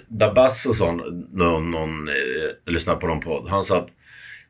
[0.07, 2.13] Dabas och sån, någon, någon eh,
[2.73, 3.49] lyssnade på någon podd.
[3.49, 3.89] Han sa att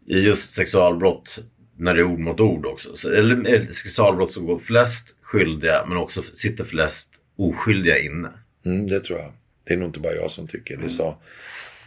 [0.07, 1.39] i just sexualbrott,
[1.77, 2.95] när det är ord mot ord också.
[2.95, 8.29] Så, eller eh, sexualbrott så går flest skyldiga men också sitter flest oskyldiga inne.
[8.65, 9.31] Mm, det tror jag.
[9.63, 10.77] Det är nog inte bara jag som tycker.
[10.77, 11.17] Det sa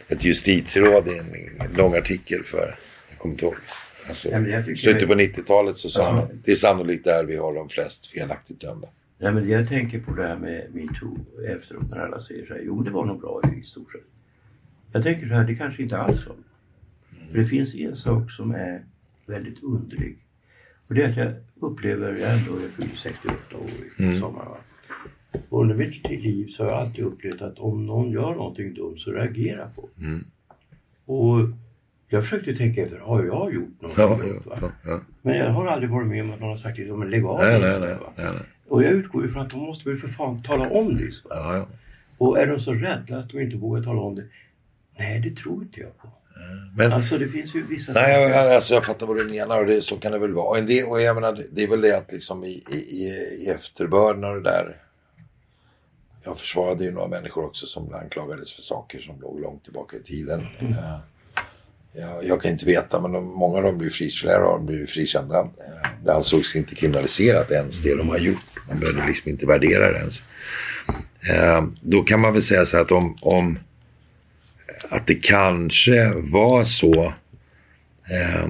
[0.07, 2.77] ett justitieråd i en lång artikel för,
[3.09, 3.55] jag kommer inte ihåg.
[4.09, 7.53] Alltså, Ja, slutet på 90-talet så sa han att det är sannolikt där vi har
[7.55, 8.87] de flest felaktigt dömda.
[9.17, 12.61] Nej, men jag tänker på det här med metoo efteråt när alla säger så här.
[12.65, 14.01] Jo, det var nog bra i stort sett.
[14.91, 16.35] Jag tänker så här, det kanske inte alls var.
[17.31, 18.81] För det finns en sak som är
[19.25, 20.17] väldigt underlig.
[20.87, 24.19] Och det är att jag upplever, jag ändå jag fyller 68 år i Mm.
[24.19, 24.45] sommar.
[24.45, 24.57] Va?
[25.49, 28.97] Och under mitt liv så har jag alltid upplevt att om någon gör någonting dumt
[28.97, 29.89] så reagerar jag på.
[29.99, 30.23] Mm.
[31.05, 31.39] Och
[32.09, 34.19] jag försökte tänka efter, har jag gjort något Ja,
[34.61, 34.99] ja, ja.
[35.21, 37.39] Men jag har aldrig varit med om att någon har sagt liksom, men lägg av
[37.39, 37.95] Nej, nej, det nej.
[38.17, 38.33] nej.
[38.67, 41.11] Och jag utgår ifrån att de måste väl för fan tala om det.
[42.17, 44.23] Och är de så rädda att de inte vågar tala om det?
[44.97, 46.07] Nej, det tror inte jag på.
[46.77, 47.91] Men Alltså det finns ju vissa...
[47.93, 50.47] nej, jag, alltså, jag fattar vad du menar och det, så kan det väl vara.
[50.49, 53.47] Och, en del, och jag menar, det är väl det att liksom i, i, i-
[53.55, 54.75] efterbörden och det där.
[56.23, 59.99] Jag försvarade ju några människor också som anklagades för saker som låg långt tillbaka i
[59.99, 60.39] tiden.
[60.59, 60.95] Eh,
[61.93, 65.39] Ja, jag kan inte veta, men de, många av dem blir av dem blir frikända.
[65.39, 68.45] Eh, Det ansågs inte kriminaliserat ens det de har gjort.
[68.67, 70.23] Man behövde liksom inte värdera det ens.
[71.29, 73.59] Eh, Då kan man väl säga så att om, om
[74.89, 77.13] att det kanske var så
[78.09, 78.47] eh,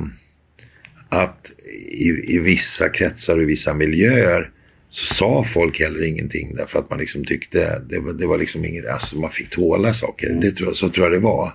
[1.10, 1.52] att
[1.92, 4.52] i, i vissa kretsar och i vissa miljöer
[4.90, 8.66] så sa folk heller ingenting därför att man liksom tyckte det var, det var liksom
[8.66, 10.30] inget, alltså man fick tåla saker.
[10.42, 11.52] Det tror så tror jag det var.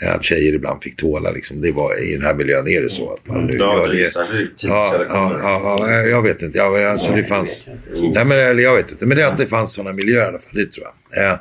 [0.00, 1.60] Att tjejer ibland fick tåla liksom.
[1.60, 3.96] Det var, I den här miljön är det så att man nu Ja, gör det
[3.96, 4.10] det.
[4.68, 6.58] Ja, ja, ja, ja, jag vet inte.
[6.58, 7.66] Ja, alltså det fanns...
[7.92, 9.06] Nej, men eller jag vet inte.
[9.06, 10.54] Men det är att det fanns sådana miljöer i alla fall.
[10.54, 11.32] Det tror jag.
[11.32, 11.38] Eh,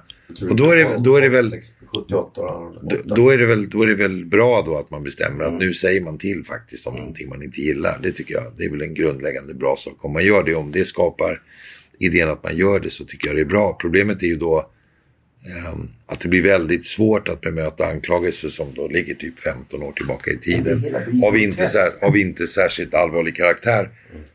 [0.49, 1.51] och då är det, då är det väl...
[1.95, 2.41] 78
[2.82, 5.59] Då, då, är det väl, då är det väl bra då att man bestämmer att
[5.59, 7.99] nu säger man till faktiskt om någonting man inte gillar.
[8.03, 8.43] Det tycker jag.
[8.57, 10.05] Det är väl en grundläggande bra sak.
[10.05, 11.41] Om man gör det, om det skapar
[11.99, 13.78] idén att man gör det så tycker jag det är bra.
[13.82, 14.72] Problemet är ju då
[16.05, 20.31] att det blir väldigt svårt att bemöta anklagelser som då ligger typ 15 år tillbaka
[20.31, 20.95] i tiden.
[21.27, 21.67] Av inte,
[22.01, 23.89] av inte särskilt allvarlig karaktär.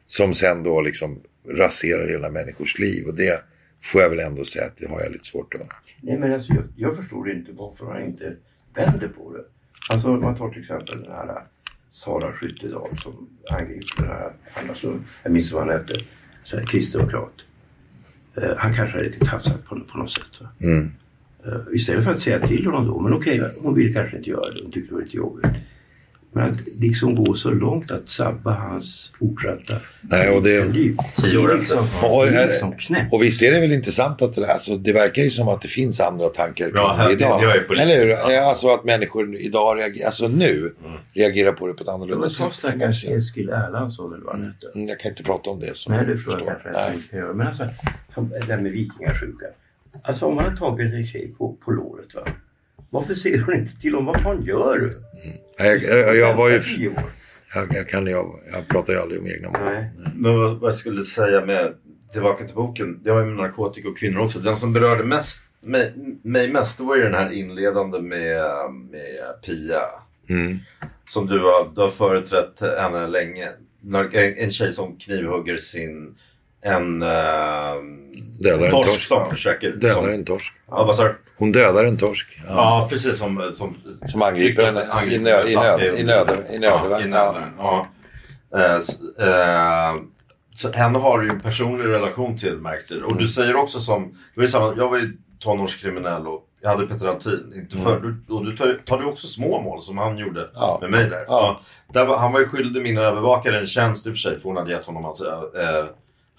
[0.07, 3.07] Som sen då liksom raserar hela människors liv.
[3.07, 3.45] Och det
[3.83, 5.67] får jag väl ändå säga att det har jag lite svårt att...
[6.01, 8.37] Nej men alltså jag, jag förstår inte varför han inte
[8.75, 9.45] vänder på det.
[9.91, 11.43] Alltså om man tar till exempel den här
[11.93, 15.05] Sara Skyttedal som angriper den här Anna Sund.
[15.23, 15.95] Jag minns vad han hette.
[16.67, 17.33] Kristdemokrat.
[18.35, 20.41] Eh, han kanske hade lite tafsat på, på något sätt.
[20.41, 20.49] Va?
[20.61, 20.91] Mm.
[21.47, 23.01] Eh, istället för att säga till honom då.
[23.01, 24.63] Men okej, hon vill kanske inte göra det.
[24.63, 25.47] Hon tyckte det var lite jobbigt.
[26.33, 30.97] Men att liksom gå så långt att sabba hans fortsatta Nej, och det- liv.
[31.17, 33.13] Det är liksom, Ja, det är eh, liksom knäppt.
[33.15, 35.63] Och visst är det väl intressant att det, där, alltså, det verkar ju som att
[35.63, 37.41] det finns andra tankar Ja, det det- idag.
[37.43, 38.11] det politiskt, Eller hur?
[38.11, 38.33] ja.
[38.33, 40.75] Ja, Alltså att människor idag reagerar, alltså nu
[41.15, 42.53] reagerar på det på ett Ja, annorlunda ta sätt.
[42.53, 44.67] stackars Eskil Erlandsson eller vad han hette.
[44.75, 45.77] Mm, Jag kan inte prata om det.
[45.77, 47.33] Som Nej, det du förstår jag kanske jag inte kan göra.
[47.33, 47.65] Men alltså,
[48.15, 49.47] det där med vikingasjuka.
[50.03, 52.21] Alltså om man har tagit en tjej på, på låret va.
[52.91, 55.03] Varför ser hon inte till om vad fan gör du?
[55.59, 56.61] Jag, jag, jag var ju...
[57.55, 59.61] Jag, jag, kan, jag, jag pratar ju aldrig om egna mål.
[59.65, 59.91] Nej.
[60.15, 61.75] Men vad, vad jag skulle säga med,
[62.13, 64.39] tillbaka till boken, det har ju med narkotika och kvinnor också.
[64.39, 68.45] Den som berörde mest, mig, mig mest, det var ju den här inledande med,
[68.91, 69.81] med Pia.
[70.29, 70.59] Mm.
[71.09, 73.49] Som du har, du har företrätt henne länge.
[74.13, 76.15] En, en tjej som knivhugger sin,
[76.63, 77.09] en uh,
[78.41, 79.09] Dödar en torsk torsk.
[79.09, 79.73] som försöker.
[79.73, 80.55] Dödar som, en torsk.
[80.71, 81.19] Ja, vad sa du?
[81.39, 82.41] Hon dödar en torsk.
[82.49, 87.55] Ja, precis som, som, Som angriper henne i nö- i nöd- i nöd- i nödvärn.
[87.59, 87.87] Ja.
[88.51, 88.59] Ja.
[88.59, 88.77] Eh,
[89.29, 89.95] eh,
[90.55, 92.95] så henne har du ju en personlig relation till märkte.
[92.95, 93.23] Och Mm.
[93.23, 96.87] du säger också som, det var ju samma, jag var ju tonårskriminell och jag hade
[96.87, 97.53] Peter Altin.
[97.57, 100.51] Inte för, du, och du tar, tar du också små mål som han gjorde Mm.
[100.55, 100.79] Ja.
[100.81, 101.25] med mig där.
[101.29, 101.61] Ja.
[101.93, 104.49] där var, han var ju skyldig min övervakare en tjänst i och för sig för
[104.49, 105.85] hon hade gett honom hans, eh,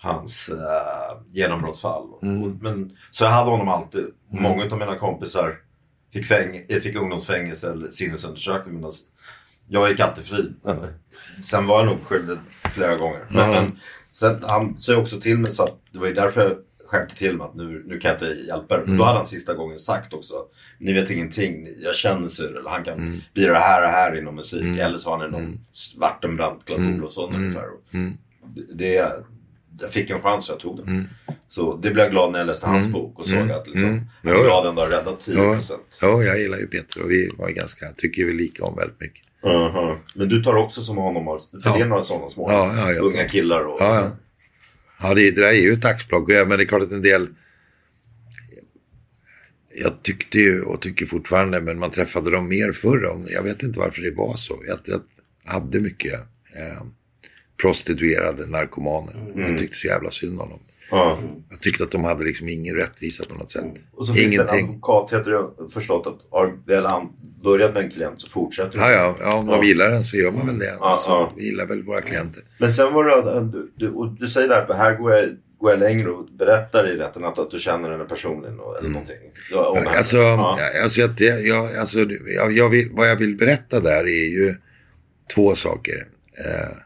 [0.02, 2.04] hans eh, genombrottsfall.
[2.22, 2.43] Mm.
[2.43, 4.06] Och, men, så jag hade honom alltid.
[4.30, 5.56] Många av mina kompisar
[6.14, 8.91] fick, fäng, eh, fick ungdomsfängelse eller sinnesundersökning medan
[9.68, 10.52] jag gick alltid fri.
[11.43, 13.26] Sen var jag nog skyldig flera gånger.
[13.30, 13.64] Men, Mm.
[13.64, 13.80] men
[14.10, 17.38] sen, han sa också till mig så att det var ju därför jag skärpte till
[17.38, 18.84] mig att nu, nu kan jag inte hjälpa er.
[18.97, 20.34] Då hade han sista gången sagt också.
[20.80, 21.68] Ni vet ingenting.
[21.78, 22.62] Jag känner Cyril.
[22.68, 24.78] Han kan bli det här och här inom musik.
[24.80, 27.68] Eller så har han inom Svartenbrandt, Clas Olovsson ungefär.
[27.74, 27.82] Och
[28.56, 29.14] Det, det,
[29.82, 31.08] jag fick en chans och jag tog den.
[31.50, 34.04] Så det blev jag glad när jag läste hans bok och såg att liksom, Mm.
[34.24, 35.98] jag är glad ändå har räddat 10 Ja, procent.
[36.02, 39.26] ja, jag gillar ju Peter och vi var ganska, tycker vi lika om väldigt mycket.
[40.16, 41.76] Men du tar också som honom, för Ja.
[41.78, 44.12] det är några sådana små Ja, ja, unga killar och, Ja, ja.
[45.08, 46.28] ja det, där är ju ett axplock.
[46.30, 47.28] Men det är klart att en del...
[49.74, 53.24] Jag tyckte ju och tycker fortfarande, men man träffade dem mer förr.
[53.28, 54.64] Jag vet inte varför det var så.
[54.68, 55.02] Jag, jag
[55.52, 56.14] hade mycket
[56.56, 56.84] eh,
[57.62, 59.14] prostituerade narkomaner.
[59.36, 60.59] Jag tyckte så jävla synd om dem.
[60.91, 61.20] Ja.
[61.49, 63.66] Jag tyckte att de hade liksom ingen rättvisa på något sätt.
[63.91, 66.86] Och så finns det en advokat, heter jag förstått att har väl
[67.43, 69.64] börjat med en klient så fortsätter Ja, ja, ja, om de Ja.
[69.64, 70.76] gillar den så gör man väl det.
[70.80, 71.34] Ja, Alltså, ja.
[71.38, 72.43] Vi gillar väl våra klienter.
[72.57, 75.80] Men sen var det, du, du, och du säger där, här går jag, går jag
[75.80, 79.16] längre och berättar i rätten att, att du känner henne personligen och, eller någonting.
[79.51, 79.78] Ja.
[79.78, 79.97] Mm.
[79.97, 80.59] Alltså, ja.
[80.84, 81.99] alltså, att det, jag, alltså
[82.36, 84.55] jag, jag vill, vad jag vill berätta där är ju
[85.36, 86.07] två saker.
[86.38, 86.78] Eh,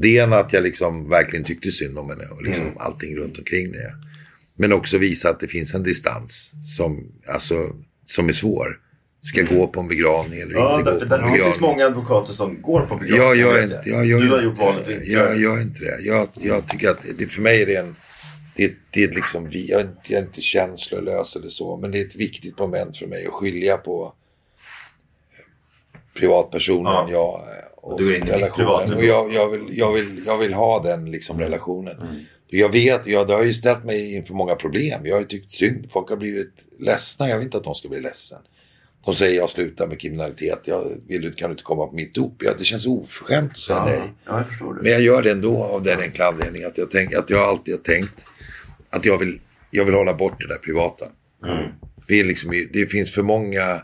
[0.00, 2.78] det ena att jag liksom verkligen tyckte synd om henne och liksom Mm.
[2.78, 3.94] allting runt omkring det.
[4.56, 7.72] Men också visa att det finns en distans som, alltså,
[8.04, 8.80] som är svår.
[9.20, 11.44] Ska gå på en begravning eller Ja, inte gå på en där, det begravning.
[11.44, 13.24] finns många advokater som går på begravningar.
[13.24, 15.36] Jag gör inte, jag gör, du har gjort valet att inte jag, det.
[15.40, 15.98] gör inte det.
[16.02, 17.94] Jag, jag tycker att det, för mig är det en...
[18.56, 21.98] Det, det är liksom, jag, är inte- jag är inte känslolös eller så, men det
[22.00, 24.12] är ett viktigt moment för mig att skilja på
[26.14, 27.08] privatpersonen, Ja.
[27.10, 27.48] jag
[27.92, 28.66] och Du är inne i privatliv.
[28.66, 28.96] relationen.
[28.96, 32.26] Och jag, jag, vill, jag, vill, jag vill ha den liksom relationen.
[32.50, 35.06] Jag vet, jag, det har ju ställt mig inför många problem.
[35.06, 37.28] Jag har ju tyckt synd, folk har blivit ledsna.
[37.28, 38.38] Jag vill inte att de ska bli ledsen.
[39.02, 40.60] Hon säger jag slutar med kriminalitet.
[40.64, 42.42] Jag vill, kan du inte komma på mitt dop?
[42.44, 44.00] Ja, det känns oförskämt att säga Ja, nej.
[44.26, 44.82] ja, jag det.
[44.82, 47.74] Men jag gör det ändå av den enkla anledningen att jag, tänk, att jag alltid
[47.74, 48.24] har tänkt
[48.90, 51.04] att jag vill, jag vill hålla bort det där privata.
[52.08, 53.80] Det, är liksom, det finns för många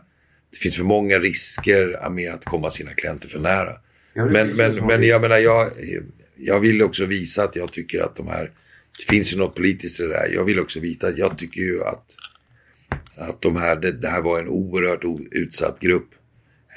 [0.51, 3.73] det finns för många risker med att komma sina klienter för nära.
[4.15, 5.71] Men, men, men jag menar, jag,
[6.37, 8.51] jag vill också visa att jag tycker att de här,
[8.99, 10.29] det finns ju något politiskt i det där.
[10.35, 12.05] Jag vill också visa att jag tycker ju att,
[13.17, 16.09] att de här, det, det här var en oerhört utsatt grupp.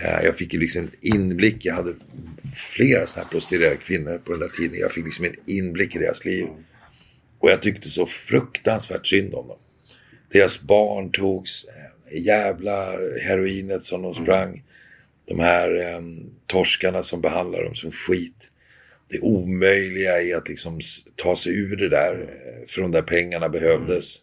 [0.03, 1.93] Eh, Jag fick ju liksom en inblick, jag hade
[2.55, 4.79] flera sådana här prostituerade kvinnor på den där tiden.
[4.79, 6.47] Jag fick liksom en inblick i deras liv.
[7.39, 9.57] Och jag tyckte så fruktansvärt synd om dem.
[10.31, 12.85] Deras barn togs, eh, jävla
[13.21, 14.63] heroinet som de sprang.
[15.28, 16.01] De här eh,
[16.47, 18.49] torskarna som behandlar dem som skit.
[19.09, 20.80] Det omöjliga i att liksom
[21.15, 24.15] ta sig ur det där, eh, för de där pengarna behövdes.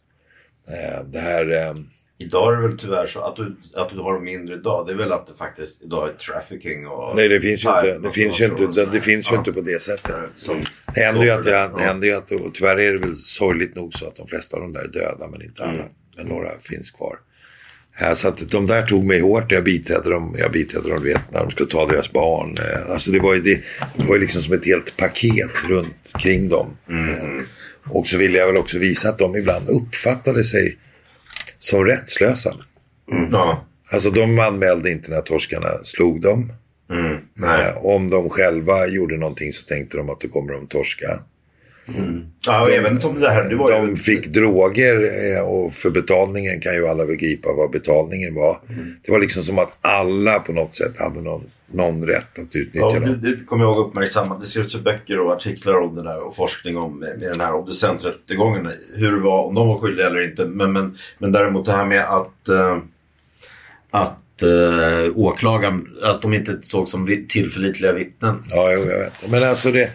[0.68, 1.50] Eh, det här...
[1.50, 1.74] Eh,
[2.18, 4.86] Idag är det väl tyvärr så att du, att du har mindre idag.
[4.86, 7.16] Det är väl att det faktiskt idag är trafficking och...
[7.16, 9.38] nej, det finns ju inte, det finns ju inte, det, det finns ju ja.
[9.38, 10.14] inte på det sättet.
[10.36, 10.62] Som,
[10.94, 11.70] Det händer ju att, det, det.
[11.76, 14.56] det händer ju att, och tyvärr är det väl sorgligt nog så att de flesta
[14.56, 15.84] av dem där är döda, men inte alla.
[16.16, 17.18] Men några finns kvar.
[18.00, 19.52] Ja, så att de där tog mig hårt.
[19.52, 22.56] Jag biträdde dem, jag biträdde dem, du vet, när de skulle ta deras barn.
[22.58, 23.60] Eh, Alltså det var ju, det,
[23.96, 26.76] det var ju liksom som ett helt paket runt kring dem.
[26.88, 27.44] Eh,
[27.88, 30.78] Och så ville jag väl också visa att de ibland uppfattade sig
[31.58, 32.54] som rättslösa.
[33.32, 33.64] Ja.
[33.92, 36.52] Alltså de anmälde inte när torskarna slog dem.
[36.90, 37.14] Mm.
[37.44, 41.20] Eh, Om de själva gjorde någonting så tänkte de att då kommer de torska.
[42.46, 43.48] Ja, och även som det här.
[43.48, 43.96] Det var de ju...
[43.96, 45.02] fick droger
[45.36, 48.58] eh, och för betalningen kan ju alla begripa vad betalningen var.
[48.68, 48.94] Mm.
[49.02, 52.78] Det var liksom som att alla på något sätt hade någon, någon rätt att utnyttja
[52.78, 53.18] Ja, det, dem.
[53.22, 54.40] det kommer jag ihåg uppmärksammat.
[54.40, 57.40] Det skrivs ju böcker och artiklar om det där och forskning om med, med den
[57.40, 58.68] här obducenträttegången.
[58.94, 60.44] Hur det var, om de var skyldiga eller inte.
[60.44, 62.78] Men, men, men däremot det här med att, eh,
[63.90, 68.44] att eh, åklagaren, att de inte såg som tillförlitliga vittnen.
[68.50, 69.30] Ja, jag vet.
[69.30, 69.90] Men alltså det...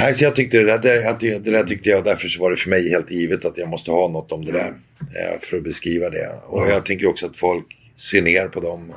[0.00, 2.56] Nej, så jag tyckte det där, det, det, där tyckte jag, därför så var det
[2.56, 4.68] för mig helt givet att jag måste ha något om det där.
[5.00, 6.34] eh, För att beskriva det.
[6.46, 8.92] Och jag tänker också att folk ser ner på dem.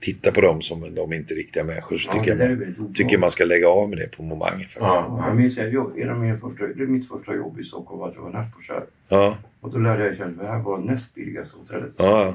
[0.00, 1.98] Tittar på dem som om de inte är riktiga människor.
[1.98, 4.80] Så Ja, tycker, jag tycker man ska lägga av med det på momangen faktiskt.
[4.80, 5.24] Ja.
[5.26, 8.08] Jag minns jag, en av mina första, det är mitt första jobb i Stockholm var
[8.08, 8.82] att jag var nattportier.
[9.08, 11.92] Ja, Och då lärde jag känna att det här var näst billigaste hotellet.
[11.96, 12.34] ja,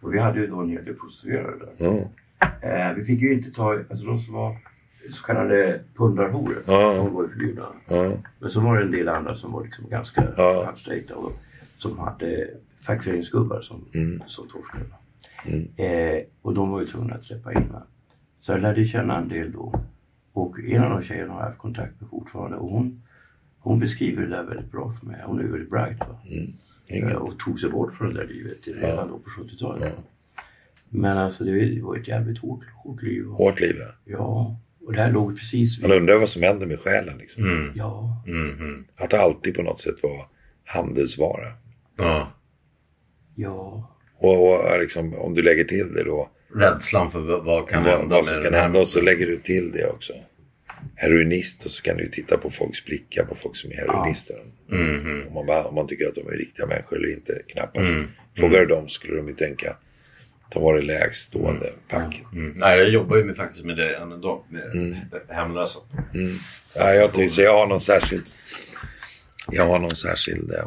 [0.00, 1.72] Och vi hade ju då en hel del prostituerade där.
[1.78, 2.10] ja.
[2.62, 4.56] Eh, vi fick ju inte ta, alltså de som var
[5.12, 6.94] så kallade pundarhoror, Ja.
[6.96, 7.66] de var ju förbjudna.
[7.88, 8.12] ja.
[8.38, 10.74] Men så var det en del andra som var liksom ganska Ja.
[11.14, 11.32] och
[11.78, 12.48] som hade
[12.82, 14.22] fackföreningsgubbar som, Mm.
[14.26, 14.84] som torskade.
[15.76, 17.82] Eh, och de var ju tvungna att släppa in va.
[18.40, 19.80] Så jag lärde känna en del då.
[20.32, 23.02] Och en av de tjejerna har jag haft kontakt med fortfarande och hon,
[23.58, 25.20] hon beskriver det där väldigt bra för mig.
[25.24, 26.18] Hon är väldigt bright va.
[26.24, 26.54] Ingen-
[27.10, 29.96] Eh, och tog sig bort från det där livet redan då på 70-talet.
[30.88, 33.26] Men alltså det var ett jävligt hårt, hårt liv.
[33.26, 33.92] Hårt liv, ja.
[34.04, 34.56] ja,
[34.86, 35.88] och det här låg precis vid...
[35.88, 37.18] Man undrar vad som händer med själen.
[37.18, 37.42] Liksom.
[37.42, 37.72] Mm.
[37.74, 38.86] Ja, Mhm.
[38.96, 40.26] Att alltid på något sätt var
[40.64, 41.52] handelsvara.
[41.96, 42.32] Ja.
[43.34, 43.90] ja.
[44.18, 46.30] Och, och liksom, om du lägger till det då.
[46.54, 49.36] Rädslan för vad, kan vad, hända vad som med kan hända och så lägger du
[49.36, 50.12] till det också.
[50.94, 54.36] Heroinist och så kan du titta på folks blickar på folk som är heroinister.
[54.70, 55.36] Mhm.
[55.36, 57.92] Om, man, om man tycker att de är riktiga människor eller inte, knappast.
[57.92, 58.06] Mm.
[58.36, 59.76] Frågar du dem skulle de ju tänka
[60.46, 62.32] att de var det lägst stående packet.
[62.32, 62.52] Mm.
[62.56, 64.44] Nej, jag jobbar ju med, faktiskt med det än idag.
[64.48, 64.96] Med Mm.
[65.28, 65.78] hemlösa.
[66.74, 68.22] Ja, jag, tycker- så jag har någon särskild,
[69.52, 70.58] jag har någon särskild, eh,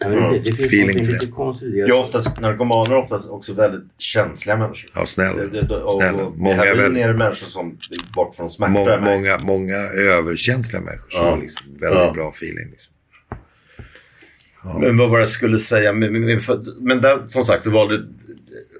[0.00, 1.76] Nej, men det, det finns Feeling för det.
[1.88, 4.90] Jag oftast, narkomaner är oftast också väldigt känsliga människor.
[4.94, 6.22] ja Det- det- det- och- snälla.
[6.22, 8.72] och Många är väl, är människor som vill bort från smärta.
[8.72, 9.00] märker.
[9.00, 11.30] många, många överkänsliga människor som Ja.
[11.30, 12.12] har liksom väldigt Ja.
[12.12, 12.70] bra feeling.
[12.70, 12.94] Liksom.
[14.80, 15.92] Men vad var det jag skulle säga?
[15.92, 18.06] Men, men, för, men där, som sagt, du valde,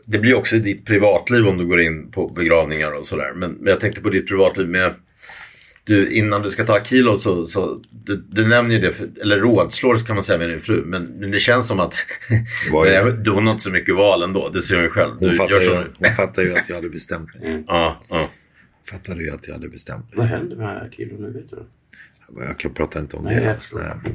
[0.06, 3.32] det blir också i ditt privatliv om du går in på begravningar och sådär.
[3.36, 4.94] Men, men jag tänkte på ditt privatliv med
[5.84, 9.38] du, innan du ska ta kilo så, så du, du nämner ju det, för, eller
[9.38, 10.84] rådslår kan man säga med din fru.
[10.84, 11.94] Men, men det känns som att
[13.24, 14.48] du har inte så mycket val ändå.
[14.48, 15.14] Det ser jag ju själv.
[15.18, 17.64] Hon, Du fattar gör ju, hon fattar ju att jag hade bestämt mig.
[17.66, 18.30] Ja, ja.
[18.90, 20.12] Fattade ju att jag hade bestämt mig.
[20.16, 21.66] Vad händer med kilon nu vet du?
[22.48, 23.54] Jag kan prata inte om Nej, det.
[23.54, 23.78] förstår.
[23.78, 24.12] Nej,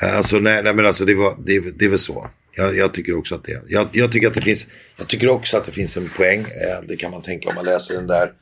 [0.00, 0.10] nej.
[0.16, 2.30] Alltså, nej, nej, men alltså det, var, det, det är väl så.
[2.56, 5.56] Jag, jag tycker också att det jag, jag tycker att det finns Jag tycker också
[5.56, 6.40] att det finns en poäng.
[6.40, 8.32] Eh, det kan man tänka om man läser den där.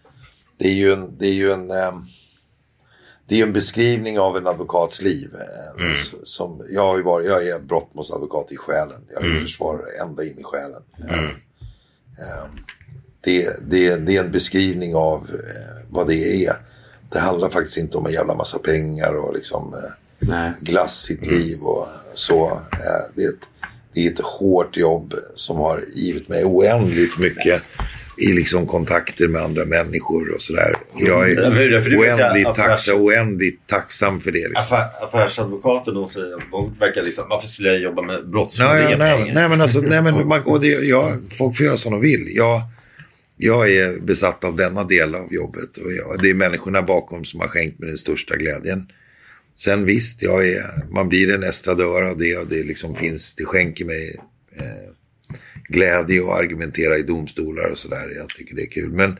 [0.58, 1.92] Det är ju en, det är ju en, eh,
[3.28, 5.30] det är en beskrivning av en advokats liv.
[5.34, 9.00] Eh, s- som, jag, har ju varit, jag är brottmålsadvokat i själen.
[9.12, 10.82] Jag är ju försvarare ända in i själen.
[11.08, 12.44] Eh, eh,
[13.20, 16.52] det, det, det är en beskrivning av eh, vad det är.
[17.10, 19.76] Det handlar faktiskt inte om en jävla massa pengar och liksom
[20.18, 20.52] Nej.
[20.60, 22.60] glass sitt liv och så.
[23.14, 23.38] Det, är ett,
[23.94, 27.62] det är ett hårt jobb som har givit mig oändligt mycket
[28.18, 30.76] i liksom kontakter med andra människor och sådär.
[30.98, 34.48] Jag är jag oändligt, affärs- tacksam, oändligt tacksam för det.
[34.48, 34.56] Liksom.
[34.56, 39.32] Affär, affärsadvokaten de säger, de verkar liksom, varför skulle jag jobba med Nej, brottsförebyggande nej,
[39.34, 42.28] nej, men alltså, nej, men man, och det, jag, folk får göra som de vill.
[42.36, 42.60] Jag,
[43.36, 47.40] jag är besatt av denna del av jobbet och jag, det är människorna bakom som
[47.40, 48.86] har skänkt mig den största glädjen.
[49.56, 53.44] Sen visst, jag är, man blir en estradör av det och det liksom finns, det
[53.44, 54.16] skänker mig
[54.56, 54.92] eh,
[55.68, 58.12] glädje att argumentera i domstolar och sådär.
[58.16, 58.90] Jag tycker det är kul.
[58.92, 59.18] Men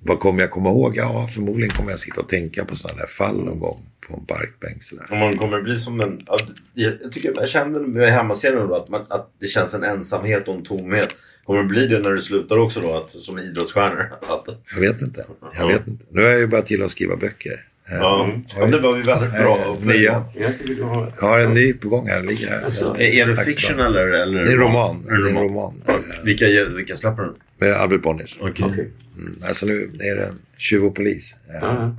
[0.00, 0.96] vad kommer jag komma ihåg?
[0.96, 4.26] Ja, förmodligen kommer jag sitta och tänka på sådana där fall någon gång på en
[4.26, 4.82] parkbänk.
[4.82, 5.06] Sådär.
[5.10, 6.22] Om man kommer bli som en...
[6.26, 6.38] ja,
[6.74, 10.54] Jag, tycker, jag kände med hemmaserien då att, man, att det känns en ensamhet och
[10.54, 11.08] en tomhet.
[11.44, 14.00] Kommer det bli det när du slutar också då, att, som idrottsstjärnor?
[14.28, 15.26] Att, Jag vet inte.
[15.58, 16.04] Jag vet inte.
[16.10, 17.66] Nu har jag ju börjat gilla att skriva böcker.
[17.92, 19.56] Eh, ja, ja, det var ju väldigt bra.
[19.80, 20.24] Eh, nya.
[20.34, 20.86] Jag
[21.28, 21.38] har...
[21.38, 22.16] En ny på gång här.
[22.16, 22.62] Den ligger här.
[22.62, 24.06] Alltså, Är, det fiction eller?
[24.06, 25.06] eller Det är en roman.
[25.10, 25.42] En roman?
[25.42, 25.82] roman.
[25.86, 27.34] Ja, Vilka, vilka släpper du?
[27.58, 28.36] Med Albert Bonniers.
[28.40, 28.64] Okej.
[28.66, 28.90] Okej.
[29.16, 31.36] Mm, alltså nu är det Tjuv och polis.
[31.50, 31.96] Eh, Ja,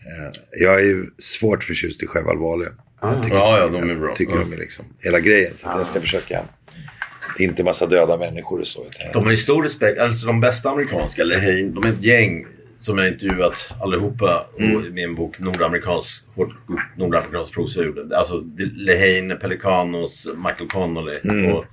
[0.00, 2.68] eh, Jag är ju svårt förtjust i Sjöwall ja.
[3.00, 4.08] Jag tycker, Ja, ja, de är bra.
[4.08, 4.38] Jag tycker Ja.
[4.40, 5.52] de är liksom hela grejen.
[5.56, 6.40] Så att jag ska försöka.
[7.36, 8.84] Det är inte massa döda människor och så.
[8.90, 9.98] utan De har ju stor respekt.
[10.00, 12.46] Alltså de bästa amerikanska, Lehane, de är ett gäng
[12.78, 14.94] som jag intervjuat allihopa Mm.
[14.94, 16.22] med en bok nordamerikansk,
[16.96, 18.18] nordamerikansk prosa gjorde.
[18.18, 18.44] Alltså
[18.76, 21.14] Lehane, Pelicanos, Michael Connolly.
[21.24, 21.52] Mm.
[21.52, 21.64] Och,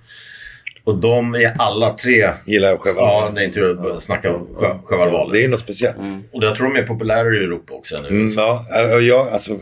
[0.84, 2.30] och de är alla tre...
[2.45, 5.60] Gillar jag Sjöwall Ja, när jag intervjuade snackade om Sjö- Sjöwall Ja, Det är något
[5.60, 5.97] speciellt.
[6.32, 8.08] Och jag tror de är populära i Europa också nu.
[8.08, 8.66] Mm, ja,
[9.01, 9.60] jag, alltså,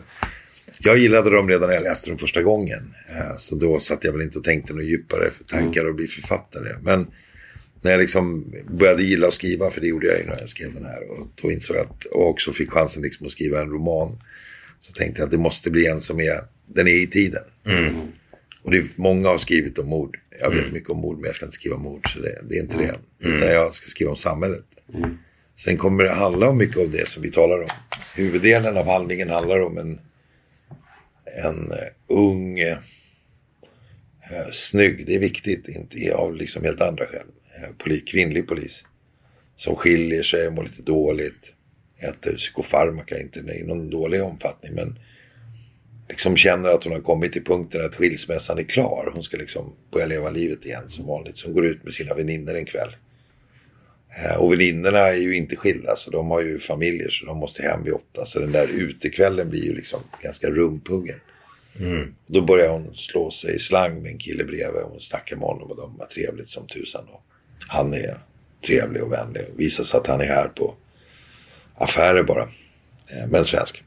[0.79, 2.93] jag gillade dem redan när jag läste dem första gången.
[3.09, 6.69] Eh, Så då satt jag väl inte och tänkte något djupare tankar och bli författare.
[6.81, 7.07] Men
[7.83, 10.73] när jag liksom började gilla att skriva, för det gjorde jag ju när jag skrev
[10.73, 11.11] den här.
[11.11, 14.23] Och då insåg jag att, och också fick chansen liksom att skriva en roman.
[14.79, 17.43] Så tänkte jag att det måste bli en som är, den är i tiden.
[17.65, 17.95] Mm.
[18.61, 20.17] Och det är, många har skrivit om mord.
[20.39, 22.13] Jag vet mycket om mord men jag ska inte skriva om mord.
[22.13, 22.95] Så det, det är inte det.
[23.19, 24.65] Utan jag ska skriva om samhället.
[25.55, 27.69] Sen kommer det handla om mycket av det som vi talar om.
[28.15, 29.99] Huvuddelen av handlingen handlar om en,
[31.43, 32.77] en eh, ung, eh,
[34.51, 37.27] snygg, det är viktigt, inte av liksom helt andra skäl.
[37.57, 38.85] Eh, poli, kvinnlig polis.
[39.55, 41.53] Som skiljer sig, mår lite dåligt,
[41.99, 44.99] äter psykofarmaka, inte i någon dålig omfattning men
[46.09, 49.11] liksom känner att hon har kommit till punkten att skilsmässan är klar.
[49.13, 51.37] Hon ska liksom börja leva livet igen som vanligt.
[51.37, 52.95] Så hon går ut med sina väninnor en kväll.
[54.23, 57.63] Eh, Och väninnorna är ju inte skilda så de har ju familjer så de måste
[57.63, 58.25] hem vid åtta.
[58.25, 61.19] Så den där utekvällen blir ju liksom ganska rumpuggen.
[62.27, 64.81] Då börjar hon slå sig i slang med en kille bredvid.
[64.83, 67.05] Hon snackar med honom och de har trevligt som tusan.
[67.07, 67.23] Och
[67.73, 68.17] han är
[68.65, 69.41] trevlig och vänlig.
[69.57, 70.75] Visar sig att han är här på
[71.75, 72.43] affärer bara.
[73.07, 73.83] Eh, Men svensk.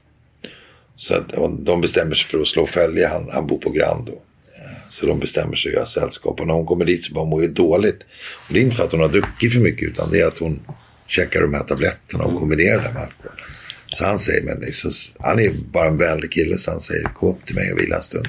[0.95, 1.21] Så
[1.65, 3.07] de- bestämmer sig för att slå följe.
[3.09, 4.13] Han, han bor på Grand då.
[4.57, 6.41] Eh, Så de bestämmer sig att göra sällskap.
[6.41, 8.03] Och när hon kommer dit så bara mår ju dåligt.
[8.49, 10.39] Och det är inte för att hon har druckit för mycket utan det är att
[10.39, 10.61] hon
[11.07, 13.41] käkar de här tabletterna och kombinerar det med alkohol.
[13.87, 17.29] Så han säger, men så, han är bara en vänlig kille så han säger kom
[17.29, 18.29] upp till mig och vila en stund.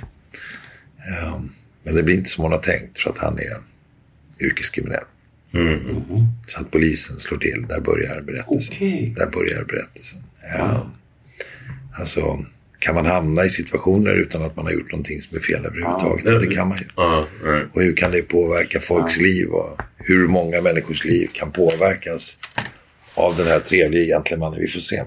[1.07, 1.49] Ehm,
[1.83, 3.57] men det blir inte som hon har tänkt för att han är
[4.45, 5.03] yrkeskriminell.
[6.47, 8.75] Så att polisen slår till, där börjar berättelsen.
[8.75, 9.13] Okej.
[9.17, 10.19] Där börjar berättelsen.
[10.59, 10.77] Ehm,
[11.99, 12.45] Alltså,
[12.79, 16.25] kan man hamna i situationer utan att man har gjort någonting som är fel överhuvudtaget?
[16.25, 16.83] Ja, det kan man ju.
[16.95, 17.61] Ja, ja.
[17.73, 22.37] Och hur kan det påverka folks liv och hur många människors liv kan påverkas
[23.15, 24.59] av den här trevliga gentlemannen.
[24.59, 24.97] Vi får se.
[24.97, 25.05] Eh,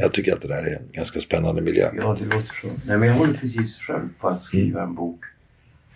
[0.00, 1.90] Jag tycker att det där är en ganska spännande miljö.
[1.96, 2.68] Ja, det låter så.
[2.86, 5.24] Nej, men jag håller precis själv på att skriva en bok.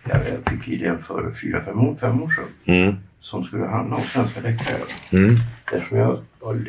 [0.09, 2.75] Jag, fick idén för fyra, fem år, fem år sedan.
[2.77, 2.95] Mm.
[3.19, 4.77] Som skulle handla om svenska deckare.
[5.11, 5.35] Mm.
[5.73, 6.19] Eftersom jag,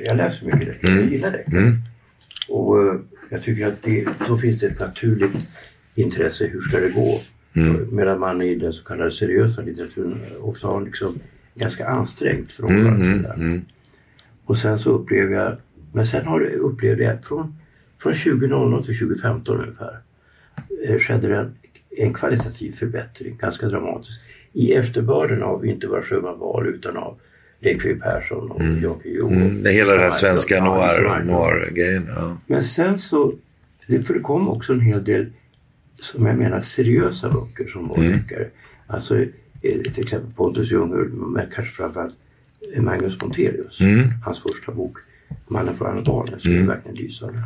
[0.07, 0.93] jag läser mycket deckare.
[0.95, 1.61] Jag gillar deckare.
[1.61, 1.75] Mm.
[2.49, 2.95] Och eh,
[3.31, 5.37] jag tycker att det, då finns det ett naturligt
[5.95, 6.47] intresse.
[6.47, 7.19] Hur ska det gå?
[7.53, 7.97] Mm.
[7.97, 11.19] Medan man i den så kallade seriösa litteraturen ofta har liksom
[11.55, 13.45] ganska ansträngt förhållande Mm, till mm, det.
[13.45, 13.63] mm.
[14.45, 15.57] Och sen så upplever jag,
[15.93, 17.57] men sen har det, upplevde jag från,
[17.99, 19.99] från 2000 till 2015 ungefär
[20.89, 21.53] eh, skedde det en,
[21.99, 24.21] en kvalitativ förbättring, ganska dramatisk.
[24.53, 27.19] I efterbörden av inte bara Sjöman Wahl utan av
[27.61, 29.29] Leif Persson och Jocke Jo.
[29.29, 29.63] Mm.
[29.63, 32.09] Det hela det här svenska noir, noir-grejen.
[32.17, 32.37] Ja.
[32.47, 33.35] Men sen så,
[33.87, 35.27] det, kom också en hel del,
[36.01, 38.13] som jag menar, seriösa böcker som var Mm.
[38.13, 38.47] deckare.
[38.87, 42.15] Alltså eh, till exempel Pontus Jungur, men kanske framförallt
[42.75, 43.81] eh, Magnus Montelius.
[43.81, 44.09] Mm.
[44.25, 44.99] Hans första bok,
[45.49, 47.39] Mannen alla barnen, som är verkligen lysande.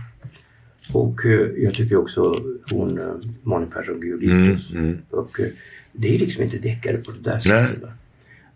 [0.92, 4.98] Och eh, jag tycker också hon, eh, Malin Persson Gulius Mm, mm.
[5.10, 5.50] böcker.
[5.92, 7.90] Det är liksom inte deckare på det där sättet.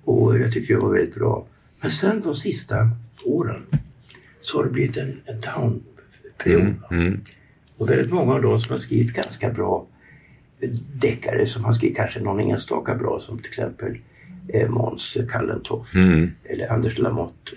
[0.05, 1.47] Och jag tyckte det var väldigt bra.
[1.81, 2.91] Men sen de sista
[3.25, 3.63] åren
[4.41, 6.75] så har det blivit en, en down-period.
[6.83, 6.97] va.
[6.97, 7.21] Mm.
[7.77, 9.87] Och väldigt många av de som har skrivit ganska bra
[10.95, 13.99] deckare som han skriver, kanske någon enstaka bra som till exempel
[14.49, 16.31] eh, Måns Kallentoft Mm.
[16.45, 17.51] eller Anders Lamotte.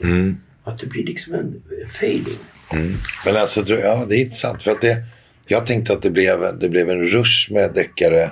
[0.70, 1.62] Att det blir liksom en
[2.00, 2.40] fading.
[3.26, 4.64] Men alltså, ja, det är intressant.
[4.64, 4.98] För att det,
[5.48, 8.32] jag tänkte att det blev, det blev en rush med deckare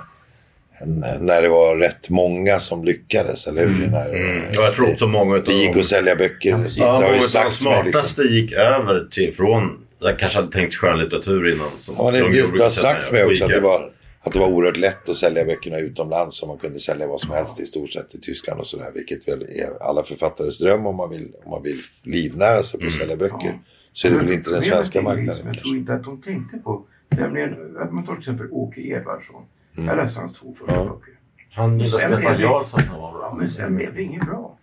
[1.20, 3.86] när det var rätt många som lyckades, eller hur?
[3.86, 4.42] När, Mm.
[4.52, 6.64] Ja, jag tror också många utav Det gick att sälja böcker.
[6.76, 7.72] Ja, det har ju de sagts mig.
[7.84, 7.92] Liksom.
[7.92, 11.68] smartaste gick över till från, jag kanske hade tänkt skönlitteratur innan.
[11.76, 13.90] Som Ja, det, de det, det har sagts mig också att det, var, över.
[14.20, 16.36] Att det var oerhört lätt att sälja böckerna utomlands.
[16.38, 18.90] Så man kunde sälja vad som helst i stort sett i Tyskland och sådär.
[18.94, 22.84] Vilket väl är alla författares dröm om man vill, om man vill livnära sig på
[22.84, 22.94] Mm.
[22.94, 23.58] att sälja böcker.
[23.92, 25.46] Så är det väl inte den svenska marknaden.
[25.46, 26.84] Jag tror inte att de tänkte på.
[27.08, 29.42] Nämligen att man tar till exempel Åke Edvardsson.
[29.76, 29.88] Mm.
[29.88, 31.14] Jag läste hans två första böcker.
[31.52, 32.80] Han gillade Stefan Jarlsson.
[32.80, 33.20] han var bra.
[33.22, 34.58] Ja, men sen blev det inget bra.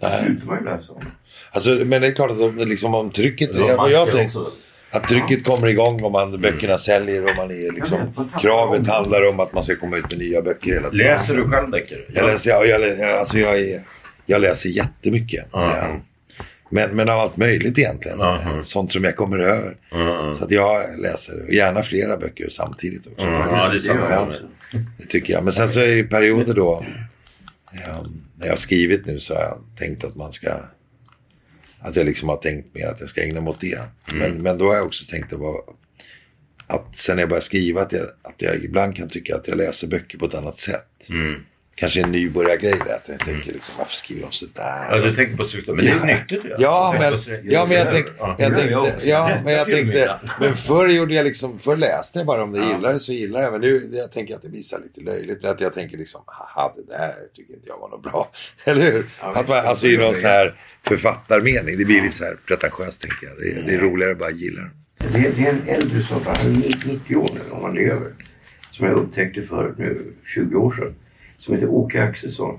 [0.00, 0.24] Då Nej.
[0.24, 1.00] slutar man ju läsa om.
[1.52, 3.52] Alltså, men det är klart att om, liksom, om trycket...
[3.52, 4.52] Det var jag Macke tänkte, också.
[4.90, 8.28] Att trycket kommer igång om man, böckerna säljer och man är liksom...
[8.40, 11.06] Kravet handlar om att man ska komma ut med nya böcker hela tiden.
[11.06, 12.00] Läser du själv deckare?
[12.14, 13.82] Jag läser, jag, jag, jag, alltså jag, är,
[14.26, 15.46] jag läser jättemycket.
[15.52, 15.76] Ja.
[15.76, 16.00] Ja.
[16.70, 18.18] Men, men av allt möjligt egentligen.
[18.18, 18.40] Ja.
[18.62, 19.76] Sånt som jag kommer över.
[19.92, 20.34] Mm.
[20.34, 23.26] Så att jag läser och gärna flera böcker samtidigt också.
[23.26, 23.40] Mm.
[23.40, 24.32] Ja, det Ja.
[24.98, 25.44] Det tycker jag.
[25.44, 26.84] Men sen så är det perioder då.
[27.72, 30.50] Ja, när jag har skrivit nu så har jag tänkt att man ska.
[31.80, 33.80] Att jag liksom har tänkt mer att jag ska ägna mig åt det.
[34.06, 35.62] Men, men då har jag också tänkt att, vara,
[36.66, 39.86] att sen jag börjar skriva att jag, att jag ibland kan tycka att jag läser
[39.86, 41.08] böcker på ett annat sätt.
[41.08, 41.40] Mm.
[41.78, 42.94] Kanske en nybörjargrej där.
[42.94, 44.86] Att jag tänker liksom varför skriver de sådär?
[44.90, 45.74] Ja, du tänker på struktur.
[45.76, 46.54] Men det är nyttigt ju.
[46.58, 48.86] Ja, Du men, tänker på- ja, men jag tänkte, Ja.
[49.02, 52.42] jag jag tänkte, men jag tänkte, men förr gjorde jag liksom, förr läste jag bara
[52.42, 53.52] om det gillar det så gillar jag.
[53.52, 55.44] Men nu jag tänker att det här lite löjligt.
[55.44, 58.30] Att jag tänker liksom, haha det där tycker inte jag var något bra.
[58.64, 59.06] Eller hur?
[59.20, 60.54] Ja, att man, alltså i någon så här
[60.86, 61.78] författarmening.
[61.78, 63.36] Det blir lite så här pretentiöst tänker jag.
[63.38, 64.70] Det är, det är roligare att bara gilla det.
[65.12, 68.08] Det är, det är en äldre som han är 90 år nu om han lever.
[68.70, 70.94] Som jag upptäckte för nu 20 år sedan.
[71.38, 72.58] Som heter Åke Axelsson.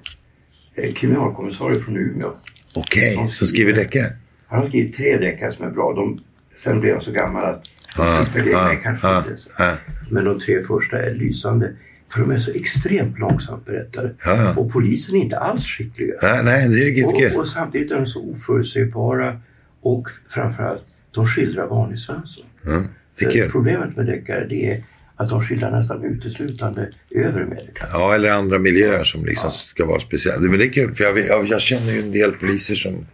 [0.76, 2.32] eh, Kriminalkommissarie från Umeå.
[2.76, 4.12] Okej, så skriver deckare?
[4.48, 5.94] Han har skrivit tre deckare som är bra.
[5.94, 6.22] De,
[6.56, 7.64] sen blev han så gammal att
[7.96, 9.50] de Ah, sista grejerna ah, kanske ah, inte så.
[9.64, 9.74] ah.
[10.10, 11.74] Men de tre första är lysande.
[12.14, 14.14] För de är så extremt långsamt berättade.
[14.26, 14.54] Ja.
[14.58, 16.14] Och polisen är inte alls skickliga.
[16.22, 19.40] Nej, nej, det är riktigt Och, och samtidigt är de så oförutsägbara.
[19.82, 22.46] Och framförallt, de skildrar vanlig Svensson.
[22.66, 22.88] Mm.
[23.52, 24.84] Problemet med deckare det är
[25.20, 27.90] att de skildrar nästan uteslutande övre medelklass.
[27.94, 30.40] Ja, eller andra miljöer som liksom ska vara speciella.
[30.40, 33.08] Men det är kul, för jag, jag, jag känner ju en del poliser som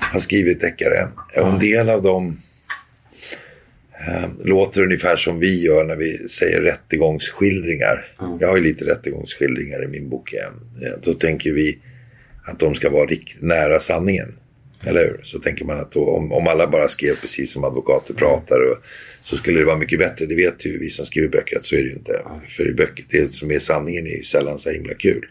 [0.00, 1.08] har skrivit deckare.
[1.36, 2.40] Och en del av dem
[4.08, 8.12] eh, låter ungefär som vi gör när vi säger rättegångsskildringar.
[8.40, 10.32] Jag har ju lite rättegångsskildringar i min bok.
[10.32, 10.50] eh.
[11.02, 11.78] Då tänker vi
[12.44, 14.34] att de ska vara riktigt nära sanningen.
[14.84, 15.20] Eller hur?
[15.24, 18.76] Så tänker man att då, om, om alla bara skrev precis som advokater pratar och,
[19.30, 20.26] så skulle det vara mycket bättre.
[20.26, 22.22] Det vet ju vi som skriver böcker att så är det ju inte.
[22.56, 25.26] För i böcker, det som är sanningen är ju sällan så himla kul.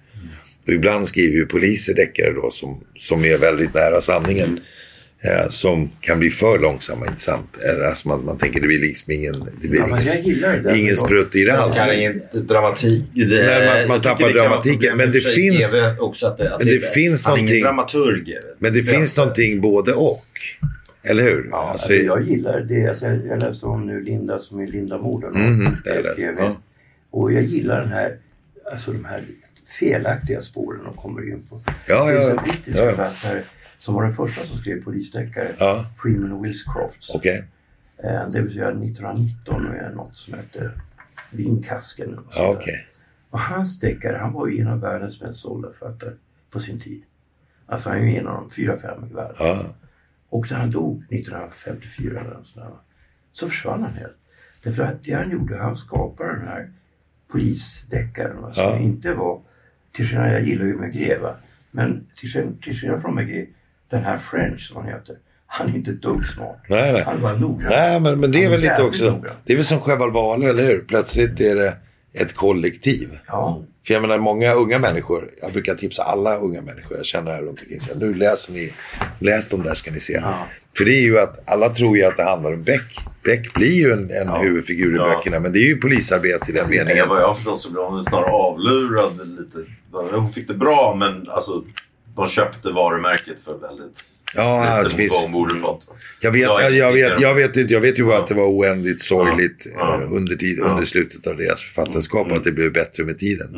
[0.67, 4.59] Och ibland skriver ju poliser deckare då som, som är väldigt nära sanningen.
[5.21, 7.49] Eh, som kan bli för långsamma, inte sant?
[7.63, 10.97] Eller, Alltså man, man tänker det blir liksom ingen, det blir Ja, ingen, det ingen
[10.97, 11.77] sprutt i det alls.
[11.77, 13.03] kan ingen dramatik.
[13.15, 16.93] Det, Nej, man- man tappar det dramatiken, men det finns- att det, att men det
[16.93, 18.37] finns han är någonting- ingen dramaturg.
[18.59, 20.23] Men det finns någonting både och.
[21.09, 21.47] Eller hur?
[21.51, 22.87] Ja, Alltså, alltså, jag gillar det.
[22.89, 25.33] Alltså, jag, läste om nu Linda som är Linda Morden.
[25.85, 26.41] Det läst, TV.
[26.41, 26.55] ja.
[27.11, 28.17] Och jag gillar den här,
[28.71, 29.21] alltså de här
[29.79, 31.61] felaktiga spåren de kommer in på.
[31.87, 32.89] Ja, det finns ja, en brittisk ja, ja.
[32.95, 33.41] författare
[33.77, 35.47] som var den första som skrev polisdeckare.
[35.59, 35.85] Ja.
[36.01, 37.09] Freeman Wilscroft.
[37.13, 37.43] Okej.
[37.97, 40.71] Eh, Det vill säga 1919 med något som heter
[41.31, 42.17] Vinkasken.
[42.17, 42.87] och Ja, okej.
[43.29, 46.11] Och hans deckare, han var ju en av världens mest sålda författare
[46.51, 47.01] på sin tid.
[47.65, 49.35] Alltså han är ju en av de fyra, fem i världen.
[50.29, 52.73] Och när han dog 1954 eller något sånt där,
[53.33, 54.17] så försvann han helt.
[54.63, 56.69] Därför att det han gjorde, han skapade den här
[57.31, 58.77] polisdeckaren va, som Ja.
[58.77, 59.41] inte var,
[59.91, 61.35] till skillnad, jag gillar ju Maigret va,
[61.71, 62.29] men till
[62.75, 63.49] skillnad, från Maigret,
[63.89, 65.15] den här French som han heter,
[65.45, 66.57] han är inte ett dugg smart.
[66.69, 67.03] Nej, nej.
[67.05, 67.69] Han var noggrann.
[67.71, 69.05] Nej, men, men det är Han väl lite också.
[69.11, 69.35] noggrann.
[69.43, 70.79] Det är väl som Cheval eller hur?
[70.87, 71.77] Plötsligt är det
[72.13, 73.19] ett kollektiv.
[73.27, 75.29] Ja, För jag menar många unga människor.
[75.41, 77.79] Jag brukar tipsa alla unga människor jag känner här runt omkring.
[77.95, 78.73] Nu läser ni.
[79.19, 80.13] Läs dem där ska ni se.
[80.13, 80.47] Ja.
[80.77, 82.99] För det är ju att alla tror ju att det handlar om Beck.
[83.23, 85.03] Beck blir ju en, en huvudfigur i Ja.
[85.17, 85.39] böckerna.
[85.39, 87.09] Men det är ju polisarbete i den Men meningen.
[87.09, 89.57] vad jag har förstått så blev hon snarare avlurad lite.
[90.15, 91.63] Hon fick det bra men alltså
[92.15, 93.95] de köpte varumärket för väldigt
[94.35, 95.87] Ja, alltså, mot finns- vad hon borde fått.
[96.19, 97.73] Jag vet, Jag jag, jag, vet, jag vet inte.
[97.73, 100.01] Jag vet ju bara att det var oändligt sorgligt Ja.
[100.01, 100.63] eh, under, tid, Ja.
[100.63, 100.73] Mm.
[100.75, 102.27] under slutet av deras författarskap.
[102.31, 103.55] Och att det blev bättre med tiden.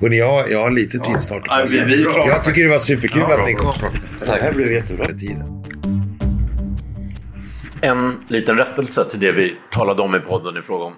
[0.00, 1.42] Och jag, har- jag har lite tid snart.
[1.46, 2.26] Ja, vi- vi är klara.
[2.26, 3.72] jag tycker det var superkul Ja, att ni kom.
[4.26, 5.06] det här blev jättebra.
[5.08, 5.64] Med tiden.
[7.82, 10.94] En liten rättelse till det vi talade om i podden i fråga om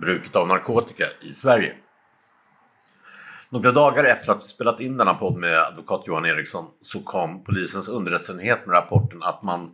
[0.00, 1.72] bruket av narkotika i Sverige.
[3.56, 7.44] Några dagar efter att vi spelat in denna podd med advokat Johan Eriksson så kom
[7.44, 9.70] polisens underrättelseenhet med rapporten att man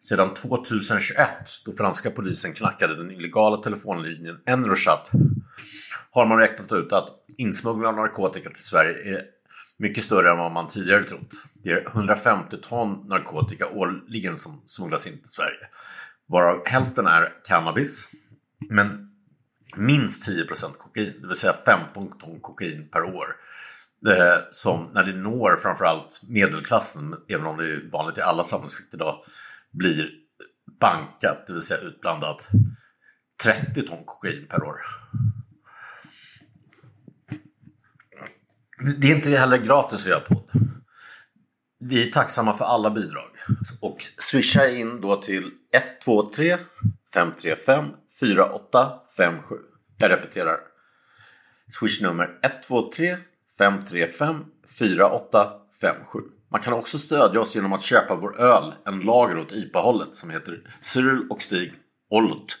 [0.00, 1.28] sedan 2021,
[1.64, 5.10] då franska polisen knackade den illegala telefonlinjen Enrochat,
[6.10, 7.08] har man räknat ut att
[7.38, 9.22] insmuggling av narkotika till Sverige är
[9.76, 11.30] mycket större än vad man tidigare trott.
[11.62, 15.66] Det är 150 ton narkotika årligen som smugglas in till Sverige.
[16.26, 18.08] Varav hälften är cannabis,
[18.70, 19.05] men
[19.76, 23.36] minst 10% kokain, det vill säga 15 ton kokain per år.
[24.00, 28.94] Det, som när det når framförallt medelklassen, även om det är vanligt i alla samhällsskikt
[28.94, 29.24] idag,
[29.72, 30.10] blir
[30.80, 32.48] bankat, det vill säga utblandat
[33.42, 34.80] 30 ton kokain per år.
[38.98, 40.50] Det är inte heller gratis att göra podd.
[41.78, 43.30] Vi är tacksamma för alla bidrag.
[43.80, 45.50] Och swisha in då till
[46.04, 46.58] 123
[47.12, 47.84] 535
[48.20, 49.56] 48 4857.
[49.98, 50.56] Jag repeterar.
[51.68, 53.16] Swishnummer 123
[53.58, 54.44] 535
[54.78, 56.20] 4857.
[56.50, 60.30] Man kan också stödja oss genom att köpa vår öl, en lager åt IPA-hållet som
[60.30, 61.74] heter Cyril och Stig
[62.10, 62.58] Olut.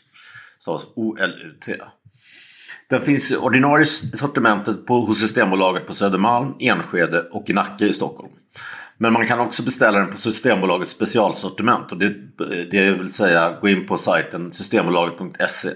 [0.58, 1.74] Stavas alltså O-L-U-T.
[2.88, 7.92] Den finns i ordinarie sortimentet på, hos Systembolaget på Södermalm, Enskede och i Nacka i
[7.92, 8.32] Stockholm.
[8.98, 11.92] Men man kan också beställa den på Systembolagets specialsortiment.
[11.92, 12.14] Och det,
[12.70, 15.70] det vill säga gå in på sajten systembolaget.se.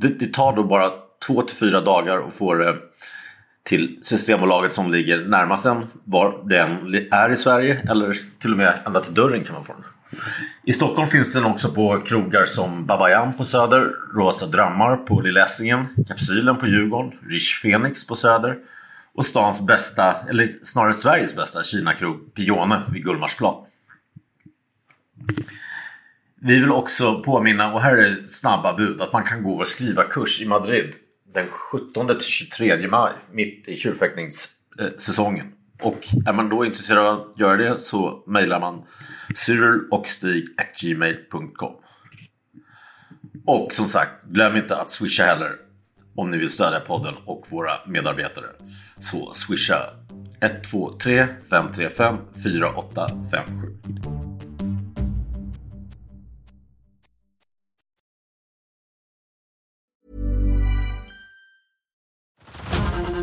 [0.00, 0.90] Det, det tar då bara
[1.26, 2.76] två till fyra dagar att få det
[3.62, 7.80] till Systembolaget som ligger närmast den, var den är i Sverige.
[7.90, 9.84] Eller till och med ända till dörren kan man få den.
[10.64, 15.44] I Stockholm finns den också på krogar som Babayan på Söder, Rosa Drömmar på Lilla
[15.44, 18.56] Essingen, Kapsylen på Djurgården, Rich Phoenix på Söder
[19.14, 23.64] och stans bästa, eller snarare Sveriges bästa Kina-krog Pione vid Gullmarsplan.
[26.42, 30.04] Vi vill också påminna, och här är snabba bud, att man kan gå och skriva
[30.04, 30.94] kurs i Madrid
[31.34, 35.52] den 17 till 23 maj, mitt i tjurfäktningssäsongen.
[35.82, 38.82] Och är man då intresserad av att göra det så mejlar man
[39.34, 41.72] cyrilochstig.gmail.com
[43.46, 45.56] Och som sagt, glöm inte att swisha heller
[46.16, 48.46] om ni vill stödja podden och våra medarbetare.
[48.98, 49.76] Så swisha
[50.40, 54.19] 123 535 4857.